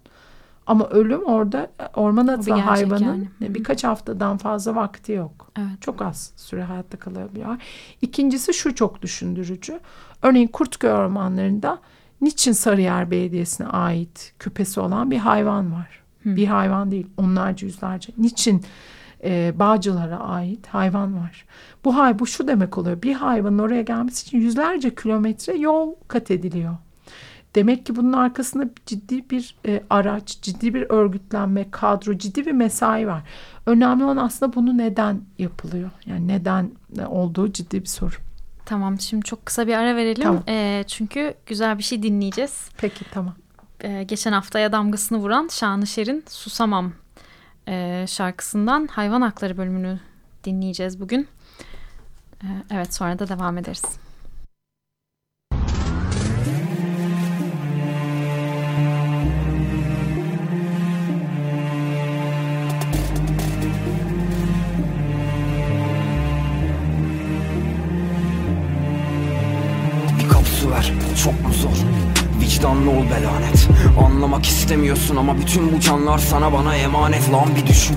Ama 0.67 0.89
ölüm 0.89 1.25
orada 1.25 1.71
orman 1.95 2.27
atılan 2.27 2.59
hayvanın 2.59 3.29
yani. 3.41 3.55
birkaç 3.55 3.85
haftadan 3.85 4.37
fazla 4.37 4.75
vakti 4.75 5.13
yok. 5.13 5.51
Evet. 5.59 5.81
Çok 5.83 6.03
az 6.03 6.33
süre 6.37 6.63
hayatta 6.63 6.99
kalabiliyor. 6.99 7.57
İkincisi 8.03 8.55
şu 8.55 8.75
çok 8.75 9.03
düşündürücü. 9.03 9.81
Örneğin 10.23 10.47
Kurtköy 10.49 10.91
ormanlarında 10.93 11.79
niçin 12.21 12.53
Sarıyer 12.53 13.11
Belediyesi'ne 13.11 13.67
ait 13.67 14.35
küpesi 14.39 14.81
olan 14.81 15.11
bir 15.11 15.19
hayvan 15.19 15.73
var? 15.73 16.03
Hı. 16.23 16.37
Bir 16.37 16.47
hayvan 16.47 16.91
değil 16.91 17.07
onlarca 17.17 17.67
yüzlerce. 17.67 18.13
Niçin 18.19 18.65
e, 19.25 19.53
bağcılara 19.59 20.19
ait 20.19 20.67
hayvan 20.67 21.17
var. 21.17 21.45
Bu 21.85 21.97
hay 21.97 22.19
bu 22.19 22.27
şu 22.27 22.49
demek 22.49 22.79
oluyor. 22.79 23.03
Bir 23.03 23.15
hayvanın 23.15 23.59
oraya 23.59 23.83
gelmesi 23.83 24.27
için 24.27 24.39
yüzlerce 24.39 24.95
kilometre 24.95 25.57
yol 25.57 25.95
kat 26.09 26.31
ediliyor. 26.31 26.77
Demek 27.55 27.87
ki 27.87 27.97
bunun 27.97 28.13
arkasında 28.13 28.65
ciddi 28.87 29.31
bir 29.31 29.55
e, 29.67 29.83
araç, 29.91 30.41
ciddi 30.43 30.75
bir 30.75 30.87
örgütlenme, 30.91 31.71
kadro, 31.71 32.19
ciddi 32.19 32.47
bir 32.47 32.53
mesai 32.53 33.07
var. 33.07 33.23
Önemli 33.67 34.05
olan 34.05 34.17
aslında 34.17 34.55
bunu 34.55 34.79
neden 34.79 35.21
yapılıyor? 35.39 35.91
Yani 36.07 36.29
neden 36.29 36.71
olduğu 37.07 37.53
ciddi 37.53 37.81
bir 37.81 37.89
soru. 37.89 38.15
Tamam 38.65 39.01
şimdi 39.01 39.25
çok 39.25 39.47
kısa 39.47 39.67
bir 39.67 39.75
ara 39.75 39.97
verelim. 39.97 40.23
Tamam. 40.23 40.43
E, 40.49 40.85
çünkü 40.87 41.35
güzel 41.47 41.79
bir 41.79 41.83
şey 41.83 42.03
dinleyeceğiz. 42.03 42.69
Peki 42.77 43.05
tamam. 43.13 43.35
E, 43.81 44.03
geçen 44.03 44.33
haftaya 44.33 44.73
damgasını 44.73 45.19
vuran 45.19 45.49
Şanışer'in 45.49 46.25
Susamam 46.29 46.93
e, 47.71 48.07
şarkısından 48.09 48.87
hayvan 48.87 49.21
hakları 49.21 49.57
bölümünü 49.57 50.01
dinleyeceğiz 50.45 51.01
bugün. 51.01 51.29
E, 52.43 52.47
evet 52.71 52.95
sonra 52.95 53.19
da 53.19 53.29
devam 53.29 53.59
ederiz. 53.59 53.83
Bir 70.19 70.29
kap 70.29 70.47
su 70.47 70.71
ver 70.71 70.93
çok 71.25 71.41
mu 71.41 71.53
zor 71.53 72.00
Vicdanlı 72.61 72.91
ol 72.91 73.05
belanet. 73.05 73.69
Anlamak 74.07 74.47
istemiyorsun 74.47 75.17
ama 75.17 75.39
bütün 75.39 75.73
bu 75.73 75.81
canlar 75.81 76.19
sana 76.19 76.53
bana 76.53 76.77
emanet. 76.77 77.33
Lan 77.33 77.49
bir 77.57 77.67
düşün. 77.67 77.97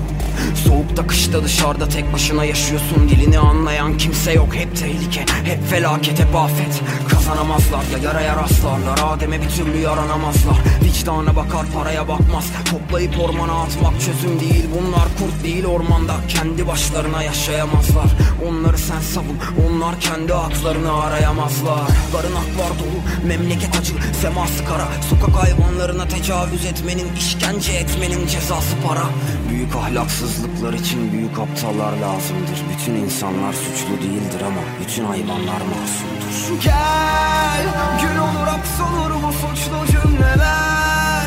Soğukta 0.54 1.06
kışta 1.06 1.44
dışarıda 1.44 1.88
tek 1.88 2.12
başına 2.12 2.44
yaşıyorsun. 2.44 3.08
Dilini 3.08 3.38
anlayan 3.38 3.98
kimse 3.98 4.32
yok. 4.32 4.54
Hep 4.54 4.76
tehlike 4.76 5.20
Hep 5.44 5.68
felaket 5.70 6.20
hep 6.20 6.36
afet. 6.36 6.80
Kazanamazlar 7.08 7.84
ya 7.92 7.98
yaraya 7.98 8.36
rastlarlar. 8.36 8.98
Adem'e 9.04 9.42
bir 9.42 9.48
türlü 9.48 9.78
yaranamazlar. 9.78 10.56
Vicdana 10.84 11.36
bakar 11.36 11.66
paraya 11.74 12.08
bakmaz. 12.08 12.44
Toplayıp 12.70 13.20
ormana 13.20 13.62
atmak 13.62 14.00
çözüm 14.00 14.40
değil. 14.40 14.64
Bunlar 14.74 15.06
kurt 15.18 15.44
değil 15.44 15.64
ormanda. 15.64 16.14
Kendi 16.28 16.66
başlarına 16.66 17.22
yaşayamazlar. 17.22 18.06
Onları 18.48 18.78
sen 18.78 19.00
savun. 19.00 19.38
Onlar 19.66 20.00
kendi 20.00 20.32
haklarını 20.32 21.02
arayamazlar. 21.02 21.88
Barınaklar 22.14 22.70
dolu 22.78 23.26
memleket 23.28 23.76
acı 23.80 23.94
Seması 24.22 24.64
kara 24.64 24.88
Sokak 25.10 25.42
hayvanlarına 25.42 26.08
tecavüz 26.08 26.64
etmenin 26.64 27.16
işkence 27.16 27.72
etmenin 27.72 28.26
cezası 28.26 28.76
para. 28.88 29.04
Büyük 29.50 29.76
ahlaksızlıklar 29.76 30.72
için 30.72 31.12
büyük 31.12 31.38
aptallar 31.38 31.92
lazımdır. 31.92 32.58
Bütün 32.72 32.94
insanlar 32.94 33.52
suçlu 33.52 34.02
değildir 34.02 34.40
ama 34.46 34.60
bütün 34.80 35.04
hayvanlar 35.04 35.60
masumdur. 35.72 36.62
Gel 36.64 37.64
gün 38.00 38.18
olur 38.18 38.46
hapsolur 38.46 39.22
bu 39.22 39.32
suçlu 39.32 39.86
cümleler. 39.92 41.26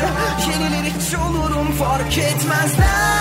Yenilir 0.50 0.90
hiç 0.90 1.14
olurum 1.14 1.72
fark 1.72 2.18
etmezler 2.18 3.17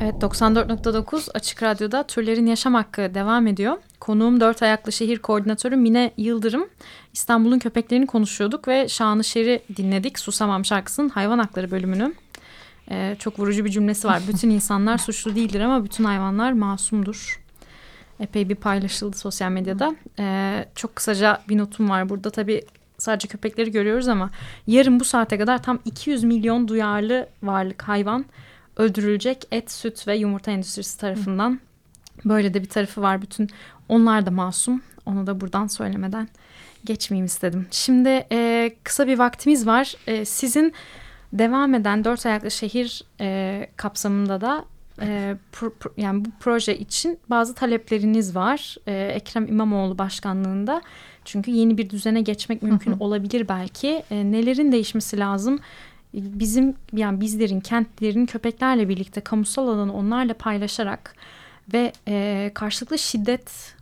Evet 0.00 0.22
94.9 0.22 1.30
Açık 1.34 1.62
Radyo'da 1.62 2.02
Türlerin 2.02 2.46
Yaşam 2.46 2.74
Hakkı 2.74 3.14
devam 3.14 3.46
ediyor. 3.46 3.76
Konuğum 4.00 4.40
Dört 4.40 4.62
Ayaklı 4.62 4.92
Şehir 4.92 5.18
Koordinatörü 5.18 5.76
Mine 5.76 6.10
Yıldırım. 6.16 6.68
İstanbul'un 7.12 7.58
köpeklerini 7.58 8.06
konuşuyorduk 8.06 8.68
ve 8.68 8.88
Şanışer'i 8.88 9.62
dinledik. 9.76 10.18
Susamam 10.18 10.64
şarkısının 10.64 11.08
hayvan 11.08 11.38
hakları 11.38 11.70
bölümünü. 11.70 12.14
Ee, 12.90 13.16
çok 13.18 13.38
vurucu 13.38 13.64
bir 13.64 13.70
cümlesi 13.70 14.08
var. 14.08 14.22
Bütün 14.28 14.50
insanlar 14.50 14.98
suçlu 14.98 15.34
değildir 15.34 15.60
ama 15.60 15.84
bütün 15.84 16.04
hayvanlar 16.04 16.52
masumdur. 16.52 17.47
Epey 18.20 18.48
bir 18.48 18.54
paylaşıldı 18.54 19.16
sosyal 19.16 19.50
medyada. 19.50 19.96
Ee, 20.18 20.64
çok 20.74 20.96
kısaca 20.96 21.42
bir 21.48 21.58
notum 21.58 21.90
var 21.90 22.08
burada. 22.08 22.30
Tabii 22.30 22.62
sadece 22.98 23.28
köpekleri 23.28 23.72
görüyoruz 23.72 24.08
ama 24.08 24.30
yarın 24.66 25.00
bu 25.00 25.04
saate 25.04 25.38
kadar 25.38 25.62
tam 25.62 25.78
200 25.84 26.24
milyon 26.24 26.68
duyarlı 26.68 27.28
varlık 27.42 27.82
hayvan 27.82 28.24
öldürülecek 28.76 29.48
et, 29.52 29.70
süt 29.70 30.08
ve 30.08 30.16
yumurta 30.16 30.50
endüstrisi 30.50 31.00
tarafından. 31.00 31.60
Böyle 32.24 32.54
de 32.54 32.62
bir 32.62 32.68
tarafı 32.68 33.02
var. 33.02 33.22
Bütün 33.22 33.48
onlar 33.88 34.26
da 34.26 34.30
masum. 34.30 34.82
Onu 35.06 35.26
da 35.26 35.40
buradan 35.40 35.66
söylemeden 35.66 36.28
geçmeyeyim 36.84 37.26
istedim. 37.26 37.66
Şimdi 37.70 38.26
e, 38.32 38.70
kısa 38.84 39.06
bir 39.06 39.18
vaktimiz 39.18 39.66
var. 39.66 39.94
E, 40.06 40.24
sizin 40.24 40.72
devam 41.32 41.74
eden 41.74 42.04
dört 42.04 42.26
ayaklı 42.26 42.50
şehir 42.50 43.04
e, 43.20 43.70
kapsamında 43.76 44.40
da 44.40 44.64
e, 45.00 45.36
pro, 45.52 45.70
pro, 45.70 45.90
yani 45.96 46.24
bu 46.24 46.28
proje 46.40 46.78
için 46.78 47.18
bazı 47.30 47.54
talepleriniz 47.54 48.36
var. 48.36 48.76
E, 48.86 48.92
Ekrem 48.94 49.46
İmamoğlu 49.46 49.98
başkanlığında. 49.98 50.82
Çünkü 51.24 51.50
yeni 51.50 51.78
bir 51.78 51.90
düzene 51.90 52.20
geçmek 52.20 52.62
mümkün 52.62 52.92
olabilir 53.00 53.48
belki. 53.48 54.02
E, 54.10 54.32
nelerin 54.32 54.72
değişmesi 54.72 55.18
lazım? 55.18 55.60
bizim 56.14 56.74
yani 56.92 57.20
bizlerin 57.20 57.60
kentlerin 57.60 58.26
köpeklerle 58.26 58.88
birlikte 58.88 59.20
kamusal 59.20 59.68
alanı 59.68 59.94
onlarla 59.94 60.34
paylaşarak 60.34 61.14
ve 61.72 61.92
e, 62.08 62.50
karşılıklı 62.54 62.98
şiddet 62.98 63.74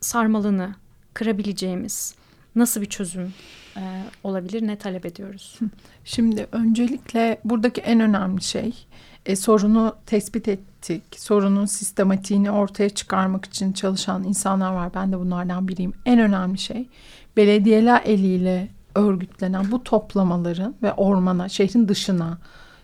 sarmalını 0.00 0.74
kırabileceğimiz 1.14 2.14
nasıl 2.54 2.80
bir 2.80 2.86
çözüm 2.86 3.32
e, 3.76 3.82
olabilir 4.24 4.66
ne 4.66 4.76
talep 4.76 5.06
ediyoruz? 5.06 5.58
Şimdi 6.04 6.46
öncelikle 6.52 7.40
buradaki 7.44 7.80
en 7.80 8.00
önemli 8.00 8.42
şey 8.42 8.86
e, 9.26 9.36
sorunu 9.36 9.96
tespit 10.06 10.48
ettik. 10.48 11.02
Sorunun 11.16 11.66
sistematiğini 11.66 12.50
ortaya 12.50 12.90
çıkarmak 12.90 13.44
için 13.44 13.72
çalışan 13.72 14.24
insanlar 14.24 14.72
var. 14.72 14.94
Ben 14.94 15.12
de 15.12 15.18
bunlardan 15.18 15.68
biriyim. 15.68 15.92
En 16.06 16.18
önemli 16.18 16.58
şey 16.58 16.88
belediyeler 17.36 18.02
eliyle 18.04 18.68
örgütlenen 18.94 19.70
bu 19.70 19.84
toplamaların 19.84 20.74
ve 20.82 20.92
ormana, 20.92 21.48
şehrin 21.48 21.88
dışına, 21.88 22.38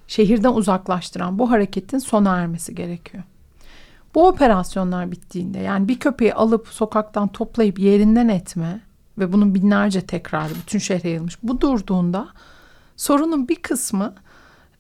şehirden 0.07 0.53
uzaklaştıran 0.53 1.39
bu 1.39 1.51
hareketin 1.51 1.99
sona 1.99 2.37
ermesi 2.37 2.75
gerekiyor. 2.75 3.25
Bu 4.15 4.29
operasyonlar 4.29 5.13
bittiğinde 5.13 5.59
yani 5.59 5.89
bir 5.89 5.99
köpeği 5.99 6.35
alıp 6.35 6.69
sokaktan 6.69 7.29
toplayıp 7.29 7.79
yerinden 7.79 8.29
etme 8.29 8.81
ve 9.19 9.33
bunun 9.33 9.55
binlerce 9.55 10.01
tekrarı 10.01 10.55
bütün 10.55 10.79
şehre 10.79 11.09
yayılmış. 11.09 11.39
Bu 11.43 11.61
durduğunda 11.61 12.29
sorunun 12.97 13.49
bir 13.49 13.57
kısmı 13.57 14.15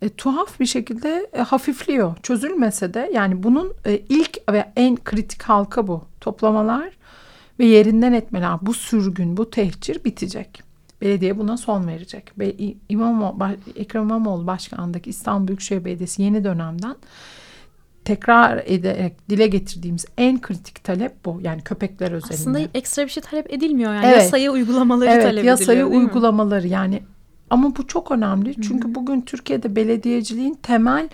e, 0.02 0.09
tuhaf 0.09 0.61
bir 0.61 0.66
şekilde 0.66 1.30
e, 1.32 1.40
hafifliyor. 1.40 2.16
Çözülmese 2.22 2.94
de 2.94 3.11
yani 3.14 3.42
bunun 3.42 3.72
e, 3.87 3.98
ilk 4.09 4.52
ve 4.52 4.72
en 4.76 4.96
kritik 4.96 5.42
halka 5.42 5.87
bu. 5.87 6.04
Toplamalar 6.20 6.96
ve 7.59 7.66
yerinden 7.66 8.12
etmeler, 8.12 8.59
bu 8.62 8.74
sürgün, 8.74 9.37
bu 9.37 9.50
tehcir 9.50 10.04
bitecek. 10.04 10.62
Belediye 11.00 11.38
buna 11.38 11.56
son 11.56 11.87
verecek. 11.87 12.38
Ve 12.38 12.54
İmamoğlu, 12.88 13.48
Ekrem 13.76 14.02
İmamoğlu 14.02 14.46
başkanlığındaki 14.46 15.11
İstanbul 15.11 15.48
Büyükşehir 15.48 15.85
Belediyesi 15.85 16.22
yeni 16.22 16.44
dönemden 16.44 16.96
tekrar 18.04 18.62
ederek 18.66 19.30
dile 19.30 19.46
getirdiğimiz 19.46 20.04
en 20.18 20.40
kritik 20.40 20.85
talep 20.85 21.24
bu. 21.24 21.40
Yani 21.42 21.62
köpekler 21.62 22.12
özelinde. 22.12 22.35
Aslında 22.35 22.61
ekstra 22.74 23.04
bir 23.04 23.09
şey 23.09 23.22
talep 23.22 23.52
edilmiyor 23.52 23.94
yani. 23.94 24.06
Evet. 24.06 24.22
Yasayı 24.22 24.50
uygulamaları 24.50 25.11
evet, 25.11 25.22
talep 25.22 25.38
ediliyor 25.38 25.59
yasayı 25.59 25.87
uygulamaları 25.87 26.66
yani. 26.66 27.02
Ama 27.50 27.76
bu 27.76 27.87
çok 27.87 28.11
önemli. 28.12 28.62
Çünkü 28.62 28.94
bugün 28.94 29.20
Türkiye'de 29.20 29.76
belediyeciliğin 29.76 30.54
temel 30.54 31.09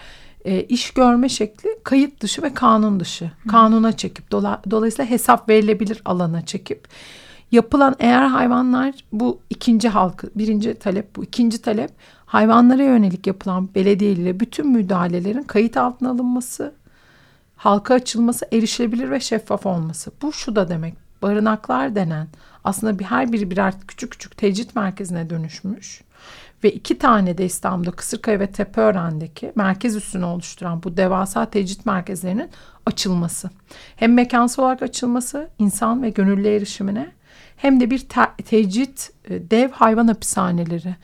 e, 0.44 0.62
iş 0.62 0.90
görme 0.90 1.28
şekli 1.28 1.68
kayıt 1.84 2.20
dışı 2.20 2.42
ve 2.42 2.54
kanun 2.54 3.00
dışı. 3.00 3.30
Kanuna 3.48 3.92
çekip 3.92 4.30
dola, 4.30 4.62
dolayısıyla 4.70 5.10
hesap 5.10 5.48
verilebilir 5.48 6.02
alana 6.04 6.46
çekip. 6.46 6.88
Yapılan 7.52 7.94
eğer 7.98 8.26
hayvanlar 8.26 8.94
bu 9.12 9.40
ikinci 9.50 9.88
halkı 9.88 10.30
birinci 10.34 10.74
talep 10.74 11.16
bu. 11.16 11.24
İkinci 11.24 11.62
talep 11.62 11.90
hayvanlara 12.26 12.82
yönelik 12.82 13.26
yapılan 13.26 13.74
belediye 13.74 14.40
bütün 14.40 14.68
müdahalelerin 14.68 15.42
kayıt 15.42 15.76
altına 15.76 16.10
alınması 16.10 16.72
halka 17.56 17.94
açılması 17.94 18.46
erişilebilir 18.52 19.10
ve 19.10 19.20
şeffaf 19.20 19.66
olması. 19.66 20.10
Bu 20.22 20.32
şu 20.32 20.56
da 20.56 20.68
demek 20.68 20.94
barınaklar 21.22 21.94
denen 21.94 22.28
aslında 22.64 22.98
bir 22.98 23.04
her 23.04 23.32
biri 23.32 23.50
birer 23.50 23.74
küçük 23.88 24.12
küçük 24.12 24.36
tecrit 24.36 24.76
merkezine 24.76 25.30
dönüşmüş 25.30 26.02
ve 26.64 26.72
iki 26.72 26.98
tane 26.98 27.38
de 27.38 27.44
İstanbul'da 27.44 27.90
Kısırkaya 27.90 28.40
ve 28.40 28.46
Tepeören'deki 28.46 29.52
merkez 29.54 29.96
üssünü 29.96 30.24
oluşturan 30.24 30.82
bu 30.82 30.96
devasa 30.96 31.46
tecrit 31.46 31.86
merkezlerinin 31.86 32.50
açılması. 32.86 33.50
Hem 33.96 34.14
mekansal 34.14 34.62
olarak 34.62 34.82
açılması 34.82 35.48
insan 35.58 36.02
ve 36.02 36.10
gönüllü 36.10 36.48
erişimine 36.48 37.12
hem 37.56 37.80
de 37.80 37.90
bir 37.90 37.98
te- 37.98 38.42
tecrit 38.44 39.12
e, 39.24 39.50
dev 39.50 39.70
hayvan 39.70 40.08
hapishaneleri 40.08 40.96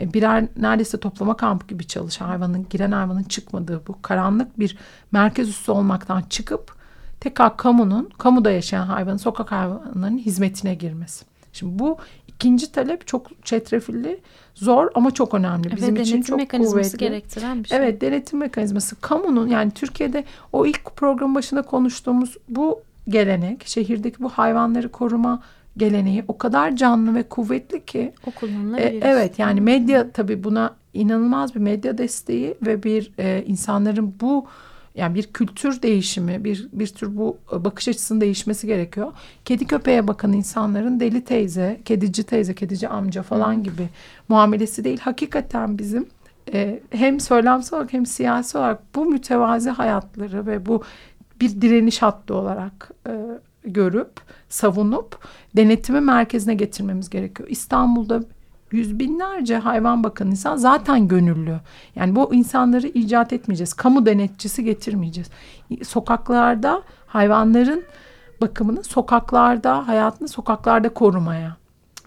e, 0.00 0.14
birer 0.14 0.44
neredeyse 0.56 1.00
toplama 1.00 1.36
kampı 1.36 1.66
gibi 1.66 1.86
çalışan 1.86 2.26
hayvanın 2.26 2.66
giren 2.70 2.92
hayvanın 2.92 3.22
çıkmadığı 3.22 3.86
bu 3.86 4.02
karanlık 4.02 4.58
bir 4.58 4.76
merkez 5.12 5.48
üssü 5.48 5.72
olmaktan 5.72 6.22
çıkıp 6.22 6.76
tekrar 7.20 7.56
kamunun 7.56 8.10
kamuda 8.18 8.50
yaşayan 8.50 8.86
hayvanın 8.86 9.16
sokak 9.16 9.52
hayvanlarının 9.52 10.18
hizmetine 10.18 10.74
girmesi. 10.74 11.24
Şimdi 11.52 11.78
bu 11.78 11.98
ikinci 12.42 12.72
talep 12.72 13.06
çok 13.06 13.44
çetrefilli, 13.44 14.20
zor 14.54 14.90
ama 14.94 15.10
çok 15.10 15.34
önemli. 15.34 15.76
Bizim 15.76 15.96
evet, 15.96 16.06
için 16.06 16.22
çok 16.22 16.36
mekanizması 16.38 16.90
kuvvetli. 16.90 16.98
gerektiren 16.98 17.64
bir 17.64 17.68
şey. 17.68 17.78
Evet, 17.78 18.00
denetim 18.00 18.38
mekanizması. 18.38 19.00
Kamunun 19.00 19.48
yani 19.48 19.70
Türkiye'de 19.70 20.24
o 20.52 20.66
ilk 20.66 20.96
program 20.96 21.34
başında 21.34 21.62
konuştuğumuz 21.62 22.36
bu 22.48 22.80
gelenek, 23.08 23.66
şehirdeki 23.66 24.22
bu 24.22 24.28
hayvanları 24.28 24.88
koruma 24.88 25.42
geleneği 25.76 26.24
o 26.28 26.38
kadar 26.38 26.76
canlı 26.76 27.14
ve 27.14 27.22
kuvvetli 27.22 27.84
ki. 27.84 28.12
O 28.26 28.30
kullanılabilir. 28.30 29.02
E, 29.02 29.08
evet 29.08 29.38
yani 29.38 29.60
medya 29.60 30.10
tabii 30.10 30.44
buna 30.44 30.74
inanılmaz 30.94 31.54
bir 31.54 31.60
medya 31.60 31.98
desteği 31.98 32.54
ve 32.66 32.82
bir 32.82 33.12
e, 33.18 33.44
insanların 33.46 34.14
bu 34.20 34.46
yani 34.94 35.14
bir 35.14 35.22
kültür 35.22 35.82
değişimi, 35.82 36.44
bir 36.44 36.68
bir 36.72 36.86
tür 36.86 37.16
bu 37.16 37.38
bakış 37.52 37.88
açısının 37.88 38.20
değişmesi 38.20 38.66
gerekiyor. 38.66 39.12
Kedi 39.44 39.66
köpeğe 39.66 40.08
bakan 40.08 40.32
insanların 40.32 41.00
deli 41.00 41.24
teyze, 41.24 41.80
kedici 41.84 42.22
teyze, 42.22 42.54
kedici 42.54 42.88
amca 42.88 43.22
falan 43.22 43.62
gibi 43.62 43.88
muamelesi 44.28 44.84
değil. 44.84 45.00
Hakikaten 45.00 45.78
bizim 45.78 46.06
e, 46.52 46.80
hem 46.90 47.20
söylemsel 47.20 47.76
olarak 47.76 47.92
hem 47.92 48.06
siyasi 48.06 48.58
olarak 48.58 48.94
bu 48.94 49.04
mütevazi 49.04 49.70
hayatları 49.70 50.46
ve 50.46 50.66
bu 50.66 50.82
bir 51.40 51.60
direniş 51.60 52.02
hattı 52.02 52.34
olarak 52.34 52.90
e, 53.08 53.12
görüp 53.64 54.12
savunup 54.48 55.18
denetimi 55.56 56.00
merkezine 56.00 56.54
getirmemiz 56.54 57.10
gerekiyor. 57.10 57.48
İstanbul'da 57.48 58.22
yüz 58.72 58.98
binlerce 58.98 59.56
hayvan 59.56 60.04
bakan 60.04 60.30
insan 60.30 60.56
zaten 60.56 61.08
gönüllü. 61.08 61.60
Yani 61.94 62.16
bu 62.16 62.34
insanları 62.34 62.86
icat 62.88 63.32
etmeyeceğiz. 63.32 63.72
Kamu 63.72 64.06
denetçisi 64.06 64.64
getirmeyeceğiz. 64.64 65.30
Sokaklarda 65.82 66.82
hayvanların 67.06 67.84
bakımını 68.40 68.84
sokaklarda 68.84 69.88
hayatını 69.88 70.28
sokaklarda 70.28 70.88
korumaya 70.88 71.56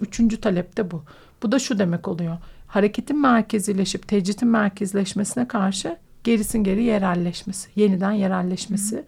Üçüncü 0.02 0.42
talep 0.42 0.78
de 0.78 0.92
bu. 0.92 1.04
Bu 1.44 1.52
da 1.52 1.60
şu 1.60 1.80
demek 1.80 2.08
oluyor. 2.08 2.38
Hareketin 2.68 3.22
merkezileşip 3.22 4.08
tecritin 4.08 4.48
merkezleşmesine 4.48 5.48
karşı 5.48 5.98
gerisin 6.24 6.64
geri 6.64 6.84
yerelleşmesi, 6.84 7.70
yeniden 7.76 8.12
yerelleşmesi. 8.12 9.06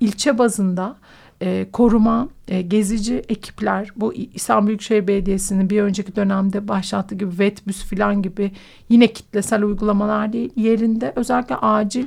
İlçe 0.00 0.38
bazında 0.38 0.96
e, 1.40 1.66
koruma, 1.72 2.28
e, 2.48 2.62
gezici 2.62 3.14
ekipler 3.28 3.90
bu 3.96 4.14
İstanbul 4.14 4.66
Büyükşehir 4.66 5.06
Belediyesi'nin 5.06 5.70
bir 5.70 5.82
önceki 5.82 6.16
dönemde 6.16 6.68
başlattığı 6.68 7.14
gibi 7.14 7.38
VETBÜS 7.38 7.84
falan 7.84 8.22
gibi 8.22 8.52
yine 8.88 9.06
kitlesel 9.06 9.62
uygulamalar 9.62 10.32
değil 10.32 10.50
yerinde 10.56 11.12
özellikle 11.16 11.56
acil 11.56 12.06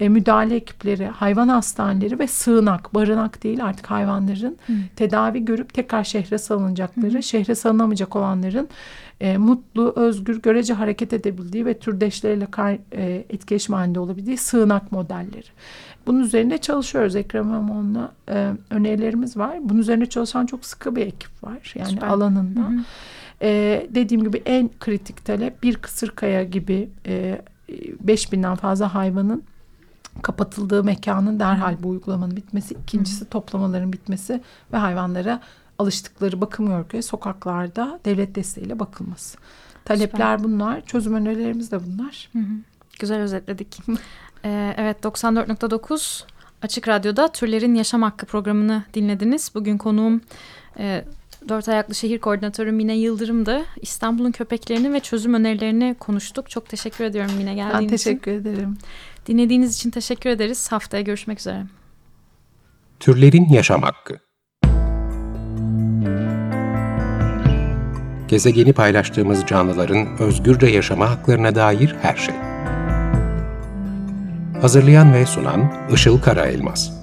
e, 0.00 0.08
müdahale 0.08 0.56
ekipleri, 0.56 1.06
hayvan 1.06 1.48
hastaneleri 1.48 2.18
ve 2.18 2.26
sığınak, 2.26 2.94
barınak 2.94 3.42
değil 3.42 3.64
artık 3.64 3.86
hayvanların 3.86 4.56
Hı. 4.66 4.72
tedavi 4.96 5.44
görüp 5.44 5.74
tekrar 5.74 6.04
şehre 6.04 6.38
salınacakları, 6.38 7.18
Hı. 7.18 7.22
şehre 7.22 7.54
salınamayacak 7.54 8.16
olanların 8.16 8.68
e, 9.20 9.36
mutlu, 9.36 9.92
özgür, 9.96 10.42
görece 10.42 10.74
hareket 10.74 11.12
edebildiği 11.12 11.66
ve 11.66 11.78
türdeşleriyle 11.78 12.46
kar, 12.46 12.78
e, 12.92 13.24
etkileşim 13.30 13.74
halinde 13.74 14.00
olabildiği 14.00 14.36
sığınak 14.36 14.92
modelleri. 14.92 15.46
Bunun 16.08 16.20
üzerinde 16.20 16.58
çalışıyoruz. 16.58 17.16
Ekrem 17.16 17.44
İmamoğlu'na 17.44 18.12
e, 18.28 18.52
önerilerimiz 18.70 19.36
var. 19.36 19.58
Bunun 19.62 19.78
üzerine 19.78 20.06
çalışan 20.06 20.46
çok 20.46 20.64
sıkı 20.64 20.96
bir 20.96 21.06
ekip 21.06 21.44
var. 21.44 21.72
Yani 21.74 21.90
Süper. 21.90 22.08
alanında. 22.08 22.60
Hı 22.60 22.64
hı. 22.64 22.84
E, 23.42 23.86
dediğim 23.90 24.24
gibi 24.24 24.42
en 24.46 24.70
kritik 24.80 25.24
talep 25.24 25.62
bir 25.62 25.76
kısırkaya 25.76 26.44
gibi 26.44 26.88
e, 27.06 27.40
5000'den 28.06 28.54
fazla 28.54 28.94
hayvanın 28.94 29.42
kapatıldığı 30.22 30.84
mekanın 30.84 31.40
derhal 31.40 31.76
bu 31.82 31.88
uygulamanın 31.88 32.36
bitmesi. 32.36 32.74
İkincisi 32.74 33.24
hı. 33.24 33.28
toplamaların 33.28 33.92
bitmesi 33.92 34.40
ve 34.72 34.76
hayvanlara 34.76 35.40
alıştıkları 35.78 36.40
bakım 36.40 36.70
yörükleri 36.70 37.02
sokaklarda 37.02 38.00
devlet 38.04 38.34
desteğiyle 38.34 38.78
bakılması. 38.78 39.38
Talepler 39.84 40.36
Süper. 40.36 40.44
bunlar. 40.44 40.80
Çözüm 40.80 41.14
önerilerimiz 41.14 41.72
de 41.72 41.80
bunlar. 41.86 42.28
Hı 42.32 42.38
hı. 42.38 42.52
Güzel 42.98 43.20
özetledik. 43.20 43.78
ee, 44.44 44.74
evet 44.76 45.04
94.9 45.04 46.22
Açık 46.62 46.88
Radyo'da 46.88 47.28
Türlerin 47.28 47.74
Yaşam 47.74 48.02
Hakkı 48.02 48.26
programını 48.26 48.84
dinlediniz. 48.94 49.50
Bugün 49.54 49.78
konuğum 49.78 50.20
e, 50.78 51.04
Dört 51.48 51.68
Ayaklı 51.68 51.94
Şehir 51.94 52.18
Koordinatörü 52.18 52.72
Mine 52.72 52.96
Yıldırım'dı. 52.96 53.64
İstanbul'un 53.82 54.32
köpeklerini 54.32 54.92
ve 54.92 55.00
çözüm 55.00 55.34
önerilerini 55.34 55.96
konuştuk. 56.00 56.50
Çok 56.50 56.68
teşekkür 56.68 57.04
ediyorum 57.04 57.32
Mine 57.36 57.54
geldiğin 57.54 57.74
için. 57.74 57.80
Ben 57.80 57.88
teşekkür 57.88 58.32
için. 58.32 58.40
ederim. 58.40 58.78
Dinlediğiniz 59.26 59.74
için 59.74 59.90
teşekkür 59.90 60.30
ederiz. 60.30 60.72
Haftaya 60.72 61.02
görüşmek 61.02 61.38
üzere. 61.38 61.66
Türlerin 63.00 63.48
Yaşam 63.48 63.82
Hakkı 63.82 64.28
gezegeni 68.28 68.72
paylaştığımız 68.72 69.46
canlıların 69.46 70.18
özgürce 70.18 70.66
yaşama 70.66 71.10
haklarına 71.10 71.54
dair 71.54 71.96
her 72.02 72.16
şey. 72.16 72.34
Hazırlayan 74.60 75.14
ve 75.14 75.26
sunan 75.26 75.72
Işıl 75.92 76.20
Karaelmaz 76.20 76.97